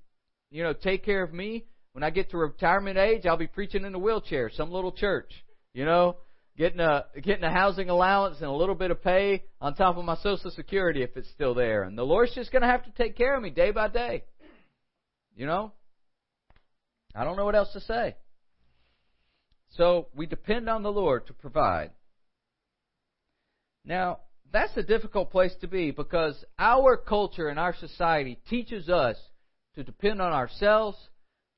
you 0.49 0.63
know, 0.63 0.73
take 0.73 1.05
care 1.05 1.23
of 1.23 1.33
me. 1.33 1.65
When 1.93 2.03
I 2.03 2.09
get 2.09 2.31
to 2.31 2.37
retirement 2.37 2.97
age, 2.97 3.25
I'll 3.25 3.37
be 3.37 3.47
preaching 3.47 3.83
in 3.83 3.93
a 3.93 3.99
wheelchair, 3.99 4.49
some 4.49 4.71
little 4.71 4.93
church, 4.93 5.31
you 5.73 5.83
know, 5.83 6.17
getting 6.57 6.79
a 6.79 7.05
getting 7.21 7.43
a 7.43 7.51
housing 7.51 7.89
allowance 7.89 8.37
and 8.37 8.47
a 8.47 8.53
little 8.53 8.75
bit 8.75 8.91
of 8.91 9.03
pay 9.03 9.43
on 9.59 9.75
top 9.75 9.97
of 9.97 10.05
my 10.05 10.15
social 10.17 10.51
security 10.51 11.03
if 11.03 11.17
it's 11.17 11.29
still 11.31 11.53
there. 11.53 11.83
And 11.83 11.97
the 11.97 12.03
Lord's 12.03 12.33
just 12.33 12.51
going 12.51 12.61
to 12.61 12.67
have 12.67 12.85
to 12.85 12.91
take 12.91 13.17
care 13.17 13.35
of 13.35 13.43
me 13.43 13.49
day 13.49 13.71
by 13.71 13.89
day. 13.89 14.23
You 15.35 15.45
know? 15.45 15.73
I 17.13 17.25
don't 17.25 17.35
know 17.35 17.45
what 17.45 17.55
else 17.55 17.73
to 17.73 17.81
say. 17.81 18.15
So 19.71 20.07
we 20.15 20.25
depend 20.25 20.69
on 20.69 20.83
the 20.83 20.91
Lord 20.91 21.27
to 21.27 21.33
provide. 21.33 21.91
Now, 23.85 24.19
that's 24.51 24.75
a 24.77 24.83
difficult 24.83 25.31
place 25.31 25.53
to 25.61 25.67
be 25.67 25.91
because 25.91 26.43
our 26.59 26.97
culture 26.97 27.47
and 27.47 27.59
our 27.59 27.75
society 27.75 28.37
teaches 28.49 28.89
us 28.89 29.17
to 29.75 29.83
depend 29.83 30.21
on 30.21 30.33
ourselves, 30.33 30.97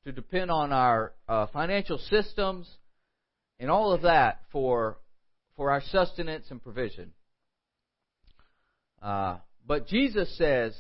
to 0.06 0.12
depend 0.12 0.52
on 0.52 0.72
our 0.72 1.14
uh, 1.28 1.48
financial 1.48 1.98
systems, 1.98 2.70
and 3.60 3.72
all 3.72 3.94
of 3.94 4.04
that 4.04 4.42
for 4.52 4.98
for 5.56 5.72
our 5.72 5.82
sustenance 5.82 6.46
and 6.50 6.62
provision. 6.64 7.12
Uh, 9.02 9.38
but 9.66 9.88
Jesus 9.88 10.36
says 10.38 10.76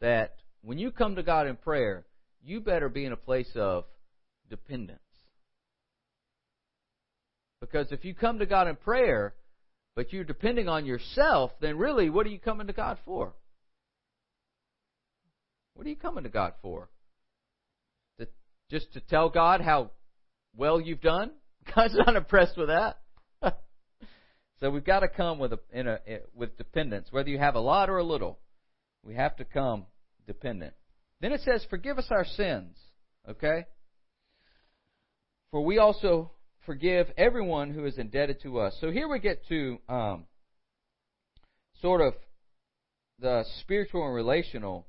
that 0.00 0.36
when 0.62 0.78
you 0.78 0.90
come 0.90 1.16
to 1.16 1.22
God 1.22 1.46
in 1.46 1.56
prayer, 1.56 2.04
you 2.44 2.60
better 2.60 2.88
be 2.88 3.04
in 3.04 3.12
a 3.12 3.16
place 3.16 3.50
of 3.56 3.84
dependence. 4.48 5.00
Because 7.60 7.90
if 7.90 8.04
you 8.04 8.14
come 8.14 8.38
to 8.38 8.46
God 8.46 8.68
in 8.68 8.76
prayer, 8.76 9.34
but 9.98 10.12
you're 10.12 10.22
depending 10.22 10.68
on 10.68 10.86
yourself, 10.86 11.50
then 11.60 11.76
really, 11.76 12.08
what 12.08 12.24
are 12.24 12.30
you 12.30 12.38
coming 12.38 12.68
to 12.68 12.72
God 12.72 12.98
for? 13.04 13.32
What 15.74 15.88
are 15.88 15.90
you 15.90 15.96
coming 15.96 16.22
to 16.22 16.30
God 16.30 16.52
for? 16.62 16.88
To, 18.20 18.28
just 18.70 18.92
to 18.92 19.00
tell 19.00 19.28
God 19.28 19.60
how 19.60 19.90
well 20.56 20.80
you've 20.80 21.00
done? 21.00 21.32
God's 21.74 21.96
not 21.96 22.14
impressed 22.14 22.56
with 22.56 22.68
that. 22.68 23.00
so 24.60 24.70
we've 24.70 24.84
got 24.84 25.00
to 25.00 25.08
come 25.08 25.40
with 25.40 25.54
a, 25.54 25.58
in 25.72 25.88
a 25.88 25.98
eh, 26.06 26.18
with 26.32 26.56
dependence, 26.56 27.08
whether 27.10 27.28
you 27.28 27.38
have 27.38 27.56
a 27.56 27.60
lot 27.60 27.90
or 27.90 27.98
a 27.98 28.04
little. 28.04 28.38
We 29.02 29.16
have 29.16 29.34
to 29.38 29.44
come 29.44 29.86
dependent. 30.28 30.74
Then 31.20 31.32
it 31.32 31.40
says, 31.40 31.66
"Forgive 31.70 31.98
us 31.98 32.06
our 32.10 32.24
sins." 32.24 32.78
Okay. 33.28 33.66
For 35.50 35.64
we 35.64 35.78
also 35.78 36.30
forgive 36.68 37.06
everyone 37.16 37.70
who 37.70 37.86
is 37.86 37.96
indebted 37.96 38.42
to 38.42 38.60
us. 38.60 38.76
So 38.78 38.90
here 38.90 39.08
we 39.08 39.20
get 39.20 39.40
to 39.48 39.78
um, 39.88 40.24
sort 41.80 42.02
of 42.02 42.12
the 43.18 43.42
spiritual 43.60 44.04
and 44.04 44.14
relational 44.14 44.86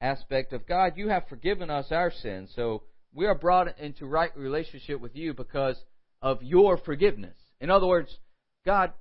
aspect 0.00 0.52
of 0.52 0.64
God. 0.64 0.92
You 0.94 1.08
have 1.08 1.24
forgiven 1.28 1.70
us 1.70 1.86
our 1.90 2.12
sins, 2.12 2.52
so 2.54 2.84
we 3.12 3.26
are 3.26 3.34
brought 3.34 3.80
into 3.80 4.06
right 4.06 4.30
relationship 4.36 5.00
with 5.00 5.16
you 5.16 5.34
because 5.34 5.76
of 6.22 6.40
your 6.40 6.78
forgiveness. 6.78 7.34
In 7.60 7.68
other 7.68 7.88
words, 7.88 8.16
God, 8.64 8.92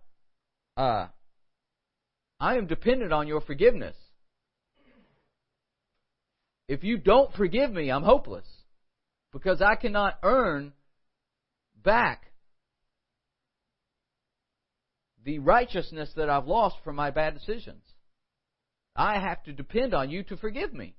uh, 0.75 1.09
I 2.39 2.55
am 2.57 2.65
dependent 2.65 3.13
on 3.13 3.27
your 3.27 3.41
forgiveness. 3.41 3.95
If 6.67 6.83
you 6.83 6.97
don't 6.97 7.31
forgive 7.35 7.71
me, 7.71 7.91
I'm 7.91 8.01
hopeless 8.01 8.47
because 9.31 9.61
I 9.61 9.75
cannot 9.75 10.17
earn 10.23 10.73
back 11.83 12.23
the 15.23 15.39
righteousness 15.39 16.09
that 16.15 16.29
I've 16.29 16.47
lost 16.47 16.77
from 16.83 16.95
my 16.95 17.11
bad 17.11 17.33
decisions. 17.33 17.83
I 18.95 19.19
have 19.19 19.43
to 19.43 19.51
depend 19.51 19.93
on 19.93 20.09
you 20.09 20.23
to 20.23 20.37
forgive 20.37 20.73
me. 20.73 20.95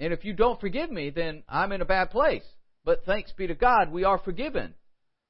And 0.00 0.12
if 0.12 0.24
you 0.24 0.32
don't 0.32 0.60
forgive 0.60 0.90
me, 0.90 1.10
then 1.10 1.44
I'm 1.48 1.70
in 1.70 1.80
a 1.80 1.86
bad 1.86 2.10
place. 2.10 2.42
But 2.84 3.04
thanks 3.06 3.32
be 3.32 3.46
to 3.46 3.54
God, 3.54 3.92
we 3.92 4.02
are 4.02 4.18
forgiven. 4.18 4.74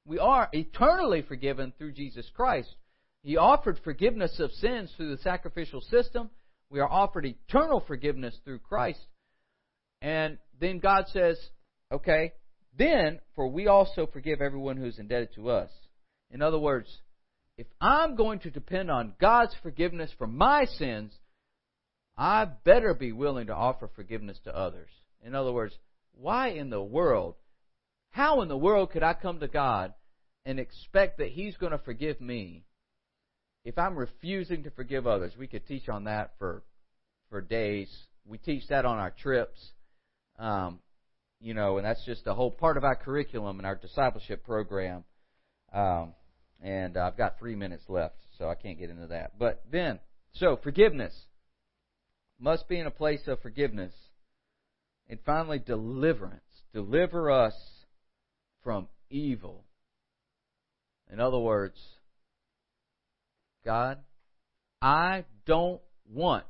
We 0.06 0.18
are 0.18 0.48
eternally 0.52 1.20
forgiven 1.20 1.74
through 1.76 1.92
Jesus 1.92 2.28
Christ. 2.34 2.74
He 3.22 3.36
offered 3.36 3.78
forgiveness 3.84 4.40
of 4.40 4.50
sins 4.52 4.90
through 4.96 5.14
the 5.14 5.22
sacrificial 5.22 5.82
system. 5.82 6.30
We 6.70 6.80
are 6.80 6.90
offered 6.90 7.26
eternal 7.26 7.80
forgiveness 7.86 8.34
through 8.44 8.60
Christ. 8.60 9.04
And 10.00 10.38
then 10.58 10.78
God 10.78 11.04
says, 11.12 11.38
okay, 11.92 12.32
then, 12.76 13.20
for 13.34 13.48
we 13.48 13.66
also 13.66 14.06
forgive 14.06 14.40
everyone 14.40 14.76
who 14.76 14.86
is 14.86 14.98
indebted 14.98 15.34
to 15.34 15.50
us. 15.50 15.70
In 16.30 16.40
other 16.42 16.58
words, 16.58 16.88
if 17.58 17.66
I'm 17.80 18.16
going 18.16 18.40
to 18.40 18.50
depend 18.50 18.90
on 18.90 19.14
God's 19.20 19.54
forgiveness 19.62 20.10
for 20.16 20.26
my 20.26 20.64
sins, 20.64 21.12
I 22.16 22.46
better 22.64 22.94
be 22.94 23.12
willing 23.12 23.48
to 23.48 23.54
offer 23.54 23.90
forgiveness 23.94 24.38
to 24.44 24.56
others. 24.56 24.88
In 25.24 25.34
other 25.34 25.52
words, 25.52 25.76
why 26.12 26.48
in 26.48 26.70
the 26.70 26.82
world, 26.82 27.34
how 28.10 28.42
in 28.42 28.48
the 28.48 28.56
world 28.56 28.90
could 28.90 29.02
I 29.02 29.14
come 29.14 29.40
to 29.40 29.48
God 29.48 29.92
and 30.44 30.58
expect 30.58 31.18
that 31.18 31.28
He's 31.28 31.56
going 31.56 31.72
to 31.72 31.78
forgive 31.78 32.20
me 32.20 32.64
if 33.64 33.78
I'm 33.78 33.96
refusing 33.96 34.64
to 34.64 34.70
forgive 34.70 35.06
others? 35.06 35.32
We 35.38 35.46
could 35.46 35.66
teach 35.66 35.88
on 35.88 36.04
that 36.04 36.32
for 36.38 36.62
for 37.30 37.40
days. 37.40 37.90
We 38.26 38.38
teach 38.38 38.68
that 38.68 38.84
on 38.84 38.98
our 38.98 39.10
trips. 39.10 39.58
Um, 40.38 40.80
you 41.42 41.54
know, 41.54 41.76
and 41.76 41.86
that's 41.86 42.04
just 42.04 42.26
a 42.26 42.34
whole 42.34 42.50
part 42.50 42.76
of 42.76 42.84
our 42.84 42.94
curriculum 42.94 43.58
and 43.58 43.66
our 43.66 43.74
discipleship 43.74 44.44
program. 44.44 45.04
Um, 45.72 46.14
and 46.62 46.96
I've 46.96 47.16
got 47.16 47.38
three 47.38 47.56
minutes 47.56 47.84
left, 47.88 48.14
so 48.38 48.48
I 48.48 48.54
can't 48.54 48.78
get 48.78 48.90
into 48.90 49.08
that. 49.08 49.38
But 49.38 49.64
then, 49.70 49.98
so 50.34 50.58
forgiveness 50.62 51.12
must 52.38 52.68
be 52.68 52.78
in 52.78 52.86
a 52.86 52.90
place 52.90 53.26
of 53.26 53.40
forgiveness. 53.40 53.92
And 55.08 55.18
finally, 55.26 55.58
deliverance. 55.58 56.40
Deliver 56.72 57.30
us 57.30 57.54
from 58.62 58.88
evil. 59.10 59.64
In 61.12 61.20
other 61.20 61.38
words, 61.38 61.78
God, 63.64 63.98
I 64.80 65.24
don't 65.44 65.80
want 66.10 66.46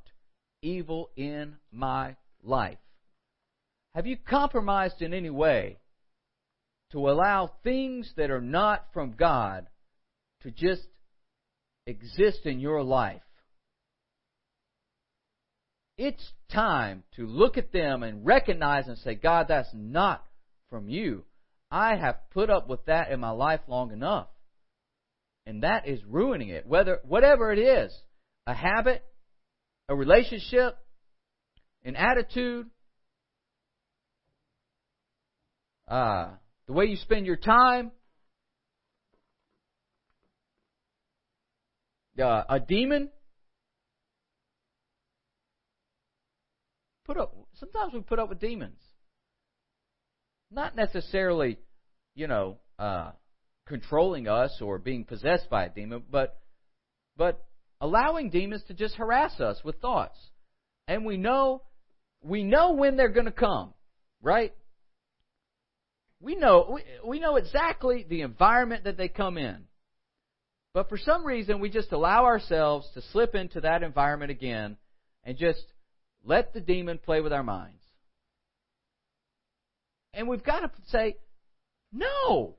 evil 0.61 1.11
in 1.17 1.57
my 1.73 2.17
life. 2.43 2.79
Have 3.95 4.07
you 4.07 4.17
compromised 4.17 5.03
in 5.03 5.13
any 5.13 5.31
way 5.31 5.79
to 6.93 7.11
allow 7.11 7.53
things 7.63 8.11
that 8.17 8.31
are 8.31 8.41
not 8.41 8.87
from 8.95 9.13
God 9.13 9.67
to 10.43 10.51
just 10.51 10.87
exist 11.87 12.41
in 12.45 12.61
your 12.61 12.83
life? 12.83 13.23
It's 15.99 16.33
time 16.51 17.05
to 17.17 17.27
look 17.27 17.59
at 17.59 17.73
them 17.73 18.03
and 18.03 18.25
recognize 18.25 18.89
and 18.89 18.97
say, 18.99 19.15
God, 19.15 19.47
that's 19.49 19.69
not 19.75 20.25
from 20.71 20.89
you. 20.89 21.25
I 21.71 21.97
have 21.97 22.31
put 22.33 22.51
up 22.51 22.69
with 22.69 22.85
that 22.87 23.11
in 23.11 23.21
my 23.21 23.31
life 23.31 23.61
long 23.69 23.93
enough. 23.93 24.29
And 25.47 25.63
that 25.65 25.87
is 25.87 26.01
ruining 26.05 26.49
it. 26.49 26.67
Whether 26.67 27.01
whatever 27.05 27.53
it 27.53 27.59
is, 27.59 27.93
a 28.47 28.55
habit, 28.55 29.05
a 29.89 29.95
relationship, 29.95 30.77
an 31.85 31.97
attitude, 31.97 32.71
uh, 35.93 36.31
the 36.67 36.73
way 36.73 36.87
you 36.87 36.97
spend 36.97 37.27
your 37.27 37.37
time, 37.37 37.91
uh, 42.19 42.45
a 42.49 42.61
demon. 42.61 43.11
Put 47.05 47.19
up. 47.19 47.37
Sometimes 47.57 47.93
we 47.93 48.01
put 48.01 48.19
up 48.19 48.31
with 48.31 48.41
demons, 48.41 48.81
not 50.51 50.75
necessarily, 50.75 51.59
you 52.15 52.27
know, 52.27 52.57
uh, 52.79 53.11
controlling 53.67 54.29
us 54.29 54.63
or 54.63 54.79
being 54.79 55.05
possessed 55.05 55.51
by 55.51 55.67
a 55.67 55.69
demon, 55.69 56.05
but 56.11 56.41
but 57.19 57.45
allowing 57.83 58.31
demons 58.31 58.63
to 58.69 58.73
just 58.73 58.95
harass 58.95 59.41
us 59.41 59.61
with 59.63 59.79
thoughts, 59.83 60.19
and 60.89 61.05
we 61.05 61.19
know 61.19 61.61
we 62.23 62.45
know 62.45 62.73
when 62.73 62.97
they're 62.97 63.11
going 63.11 63.27
to 63.27 63.31
come, 63.31 63.75
right? 64.23 64.55
We 66.23 66.37
know, 66.37 66.71
we, 66.75 66.83
we 67.05 67.19
know 67.19 67.37
exactly 67.37 68.07
the 68.09 68.23
environment 68.23 68.85
that 68.85 68.97
they 68.97 69.09
come 69.09 69.37
in. 69.37 69.65
But 70.73 70.89
for 70.89 70.97
some 70.97 71.27
reason, 71.27 71.61
we 71.61 71.69
just 71.69 71.93
allow 71.93 72.25
ourselves 72.25 72.89
to 72.95 73.03
slip 73.13 73.35
into 73.35 73.61
that 73.61 73.83
environment 73.83 74.31
again 74.31 74.77
and 75.25 75.37
just 75.37 75.65
let 76.25 76.55
the 76.55 76.61
demon 76.61 76.99
play 76.99 77.21
with 77.21 77.33
our 77.33 77.43
minds. 77.43 77.83
And 80.15 80.29
we've 80.29 80.45
got 80.45 80.61
to 80.61 80.71
say, 80.89 81.17
no. 81.93 82.55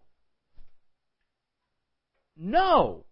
No. 2.36 3.06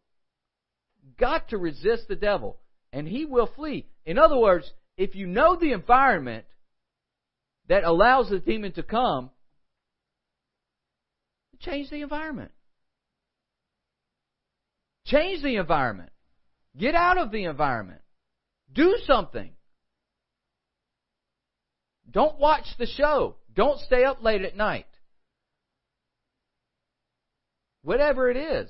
Got 1.17 1.49
to 1.49 1.57
resist 1.57 2.07
the 2.07 2.15
devil, 2.15 2.59
and 2.91 3.07
he 3.07 3.25
will 3.25 3.49
flee. 3.55 3.87
In 4.05 4.17
other 4.17 4.37
words, 4.37 4.69
if 4.97 5.15
you 5.15 5.27
know 5.27 5.55
the 5.55 5.71
environment 5.71 6.45
that 7.69 7.83
allows 7.83 8.29
the 8.29 8.39
demon 8.39 8.73
to 8.73 8.83
come, 8.83 9.29
Change 11.61 11.89
the 11.89 12.01
environment. 12.01 12.51
Change 15.05 15.41
the 15.41 15.55
environment. 15.55 16.11
Get 16.77 16.95
out 16.95 17.17
of 17.17 17.31
the 17.31 17.45
environment. 17.45 18.01
Do 18.73 18.97
something. 19.05 19.51
Don't 22.09 22.39
watch 22.39 22.65
the 22.77 22.85
show. 22.85 23.35
Don't 23.55 23.79
stay 23.79 24.03
up 24.03 24.23
late 24.23 24.41
at 24.41 24.55
night. 24.55 24.85
whatever 27.83 28.29
it 28.29 28.37
is. 28.37 28.69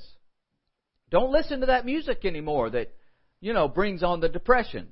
Don't 1.09 1.31
listen 1.31 1.59
to 1.61 1.67
that 1.67 1.85
music 1.85 2.23
anymore 2.25 2.69
that, 2.69 2.93
you 3.41 3.53
know, 3.53 3.67
brings 3.67 4.03
on 4.03 4.21
the 4.21 4.29
depression. 4.29 4.89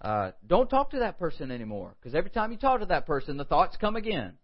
Uh, 0.00 0.32
don't 0.46 0.68
talk 0.68 0.90
to 0.90 0.98
that 1.00 1.18
person 1.18 1.50
anymore 1.50 1.96
because 1.98 2.14
every 2.14 2.30
time 2.30 2.52
you 2.52 2.58
talk 2.58 2.80
to 2.80 2.86
that 2.86 3.06
person, 3.06 3.36
the 3.36 3.44
thoughts 3.44 3.76
come 3.80 3.96
again. 3.96 4.34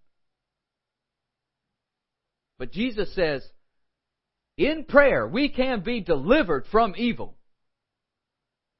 But 2.58 2.72
Jesus 2.72 3.14
says, 3.14 3.44
in 4.56 4.84
prayer, 4.84 5.26
we 5.26 5.48
can 5.48 5.80
be 5.80 6.00
delivered 6.00 6.66
from 6.70 6.94
evil. 6.96 7.36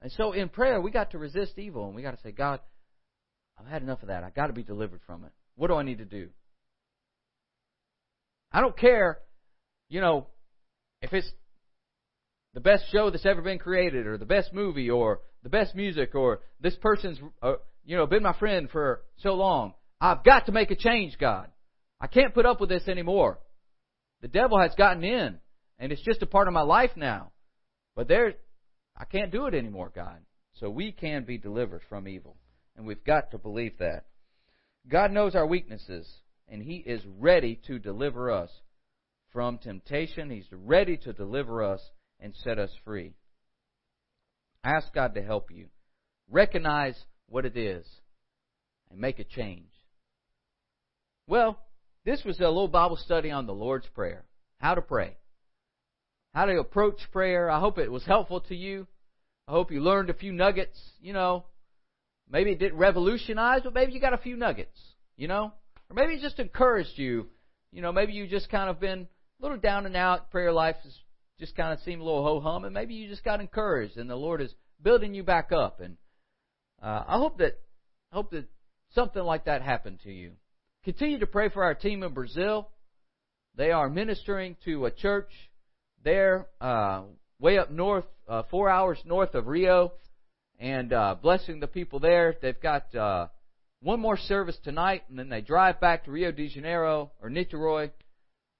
And 0.01 0.11
so 0.13 0.33
in 0.33 0.49
prayer, 0.49 0.81
we 0.81 0.91
got 0.91 1.13
to 1.13 1.19
resist 1.19 1.59
evil 1.59 1.87
and 1.87 1.95
we 1.95 2.03
got 2.03 2.17
to 2.17 2.23
say, 2.23 2.33
God, 2.33 2.61
I've 3.59 3.67
had 3.67 3.83
enough 3.83 4.03
of 4.03 4.09
that. 4.09 4.25
I've 4.25 4.35
got 4.35 4.49
to 4.49 4.53
be 4.53 4.63
delivered 4.63 5.01
from 5.07 5.25
it. 5.25 5.33
What 5.57 5.69
do 5.69 5.75
I 5.75 5.83
need 5.83 5.99
to 5.99 6.05
do? 6.05 6.29
I 8.51 8.61
don't 8.61 8.77
care, 8.77 9.19
you 9.89 10.01
know, 10.01 10.27
if 11.01 11.13
it's 11.13 11.31
the 12.55 12.61
best 12.61 12.85
show 12.91 13.11
that's 13.11 13.25
ever 13.27 13.43
been 13.43 13.59
created 13.59 14.07
or 14.07 14.19
the 14.19 14.27
best 14.27 14.53
movie 14.53 14.91
or 14.91 15.21
the 15.43 15.49
best 15.49 15.75
music 15.75 16.15
or 16.15 16.41
this 16.61 16.77
person's, 16.77 17.19
uh, 17.43 17.55
you 17.85 17.97
know, 17.97 18.07
been 18.07 18.23
my 18.23 18.33
friend 18.39 18.69
for 18.71 19.03
so 19.19 19.35
long. 19.35 19.75
I've 20.01 20.25
got 20.25 20.47
to 20.47 20.53
make 20.53 20.71
a 20.71 20.77
change, 20.77 21.19
God. 21.19 21.49
I 22.01 22.07
can't 22.07 22.35
put 22.35 22.47
up 22.47 22.61
with 22.61 22.69
this 22.69 22.89
anymore. 22.89 23.39
The 24.21 24.29
devil 24.29 24.59
has 24.59 24.75
gotten 24.77 25.05
in 25.05 25.39
and 25.79 25.93
it's 25.93 26.03
just 26.03 26.23
a 26.23 26.27
part 26.27 26.49
of 26.49 26.55
my 26.55 26.63
life 26.63 26.93
now. 26.97 27.33
But 27.95 28.09
there, 28.09 28.35
I 28.97 29.05
can't 29.05 29.33
do 29.33 29.47
it 29.47 29.55
anymore, 29.55 29.93
God. 29.95 30.19
So 30.55 30.71
we 30.71 30.93
can 30.93 31.25
be 31.25 31.39
delivered 31.39 31.83
from 31.89 32.07
evil. 32.07 32.37
And 32.77 32.87
we've 32.87 33.05
got 33.05 33.33
to 33.33 33.39
believe 33.39 33.79
that. 33.79 34.05
God 34.89 35.13
knows 35.13 35.35
our 35.35 35.47
weaknesses 35.47 36.09
and 36.49 36.63
He 36.63 36.77
is 36.77 37.03
ready 37.19 37.61
to 37.67 37.79
deliver 37.79 38.31
us 38.31 38.51
from 39.33 39.59
temptation. 39.59 40.31
He's 40.31 40.49
ready 40.53 40.97
to 40.99 41.13
deliver 41.13 41.63
us 41.63 41.81
and 42.21 42.35
set 42.35 42.59
us 42.59 42.71
free. 42.85 43.15
Ask 44.65 44.93
God 44.95 45.15
to 45.15 45.23
help 45.23 45.51
you. 45.51 45.67
Recognize 46.31 46.97
what 47.29 47.45
it 47.45 47.57
is 47.57 47.85
and 48.91 49.01
make 49.01 49.19
a 49.19 49.25
change. 49.25 49.71
Well, 51.27 51.59
this 52.05 52.23
was 52.25 52.39
a 52.41 52.47
little 52.47 52.69
Bible 52.69 52.97
study 52.97 53.31
on 53.31 53.47
the 53.47 53.55
Lord's 53.55 53.87
Prayer. 53.89 54.25
How 54.59 54.75
to 54.75 54.83
pray. 54.83 55.17
How 56.35 56.47
to 56.47 56.59
approach 56.59 56.99
prayer. 57.13 57.51
I 57.51 57.61
hope 57.61 57.79
it 57.79 57.91
was 57.91 58.05
helpful 58.05 58.41
to 58.43 58.57
you. 58.57 58.87
I 59.49 59.53
hope 59.53 59.71
you 59.71 59.81
learned 59.81 60.11
a 60.11 60.15
few 60.15 60.33
nuggets, 60.33 60.79
you 61.01 61.13
know. 61.13 61.45
Maybe 62.31 62.53
it 62.53 62.59
didn't 62.59 62.79
revolutionize, 62.79 63.63
but 63.65 63.75
maybe 63.75 63.93
you 63.93 64.01
got 64.01 64.15
a 64.15 64.19
few 64.19 64.37
nuggets, 64.37 64.79
you 65.17 65.29
know. 65.29 65.53
Or 65.91 65.95
maybe 65.95 66.15
it 66.15 66.23
just 66.23 66.39
encouraged 66.39 66.97
you. 66.97 67.27
You 67.71 67.83
know, 67.83 67.93
maybe 67.93 68.13
you 68.13 68.27
just 68.27 68.51
kind 68.51 68.71
of 68.71 68.81
been 68.81 69.01
a 69.01 69.43
little 69.43 69.59
down 69.59 69.87
and 69.87 69.97
out. 69.97 70.31
Prayer 70.31 70.53
life 70.53 70.77
has 70.85 70.97
just 71.39 71.57
kind 71.57 71.73
of 71.73 71.81
seemed 71.81 72.01
a 72.01 72.05
little 72.05 72.23
ho 72.23 72.41
hum, 72.41 72.65
and 72.65 72.75
maybe 72.75 72.95
you 72.95 73.09
just 73.09 73.25
got 73.25 73.41
encouraged, 73.41 73.97
and 73.97 74.09
the 74.09 74.17
Lord 74.17 74.41
is 74.41 74.55
building 74.83 75.15
you 75.15 75.23
back 75.23 75.53
up. 75.53 75.81
And 75.81 75.97
uh, 76.83 77.05
I 77.07 77.19
hope 77.19 77.39
that 77.39 77.59
I 78.13 78.17
hope 78.17 78.31
that 78.33 78.47
something 78.95 79.23
like 79.23 79.47
that 79.47 79.63
happened 79.63 80.01
to 80.05 80.13
you. 80.13 80.33
Continue 80.85 81.21
to 81.21 81.27
pray 81.27 81.49
for 81.49 81.65
our 81.65 81.75
team 81.75 82.03
in 82.03 82.13
Brazil. 82.13 82.69
They 83.57 83.71
are 83.71 83.89
ministering 83.89 84.57
to 84.65 84.87
a 84.87 84.91
church 84.91 85.31
there, 86.05 86.49
uh, 86.61 87.03
way 87.39 87.59
up 87.59 87.71
north, 87.71 88.05
uh, 88.29 88.43
four 88.51 88.69
hours 88.69 88.99
north 89.05 89.35
of 89.35 89.47
Rio, 89.47 89.93
and 90.59 90.93
uh, 90.93 91.17
blessing 91.21 91.61
the 91.61 91.67
people 91.67 92.01
there. 92.01 92.37
They've 92.41 92.61
got 92.61 92.95
uh, 92.95 93.29
one 93.81 94.01
more 94.01 94.17
service 94.17 94.57
tonight, 94.65 95.03
and 95.09 95.19
then 95.19 95.29
they 95.29 95.41
drive 95.41 95.81
back 95.81 96.05
to 96.05 96.11
Rio 96.11 96.33
de 96.33 96.49
Janeiro 96.49 97.13
or 97.21 97.31
Niterói, 97.31 97.91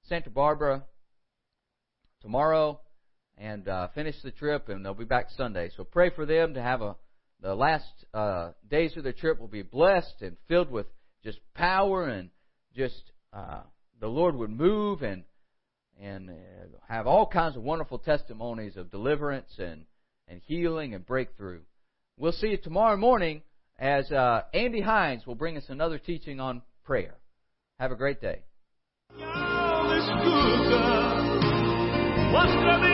Santa 0.05 0.31
Barbara 0.31 0.85
tomorrow, 2.23 2.81
and 3.37 3.69
uh, 3.69 3.89
finish 3.95 4.17
the 4.23 4.31
trip, 4.31 4.69
and 4.69 4.85
they'll 4.85 4.95
be 4.95 5.05
back 5.05 5.27
Sunday. 5.37 5.71
So 5.77 5.85
pray 5.85 6.11
for 6.11 6.25
them 6.25 6.55
to 6.55 6.63
have 6.63 6.81
a 6.81 6.97
the 7.43 7.55
last 7.55 7.85
uh, 8.15 8.53
days 8.71 8.97
of 8.97 9.03
their 9.03 9.13
trip 9.13 9.41
will 9.41 9.49
be 9.49 9.63
blessed 9.63 10.23
and 10.23 10.37
filled 10.49 10.71
with 10.71 10.87
just 11.25 11.41
power 11.55 12.07
and 12.07 12.31
just 12.75 13.03
uh, 13.33 13.63
the 14.01 14.07
Lord 14.07 14.37
would 14.37 14.51
move 14.51 15.03
and 15.03 15.25
and 16.01 16.31
uh, 16.31 16.33
have 16.89 17.07
all 17.07 17.27
kinds 17.27 17.57
of 17.57 17.63
wonderful 17.63 17.99
testimonies 17.99 18.77
of 18.77 18.91
deliverance 18.91 19.51
and 19.59 19.85
and 20.29 20.41
healing 20.47 20.95
and 20.95 21.05
breakthrough. 21.05 21.61
We'll 22.17 22.33
see 22.33 22.49
you 22.49 22.59
tomorrow 22.59 22.97
morning 22.97 23.43
as 23.79 24.11
uh, 24.13 24.43
Andy 24.55 24.81
Hines 24.81 25.27
will 25.27 25.35
bring 25.35 25.57
us 25.57 25.65
another 25.69 25.99
teaching 25.99 26.39
on 26.39 26.63
prayer. 26.85 27.17
Have 27.79 27.91
a 27.91 27.97
great 27.97 28.21
day. 28.21 28.43
Lustro 32.33 32.92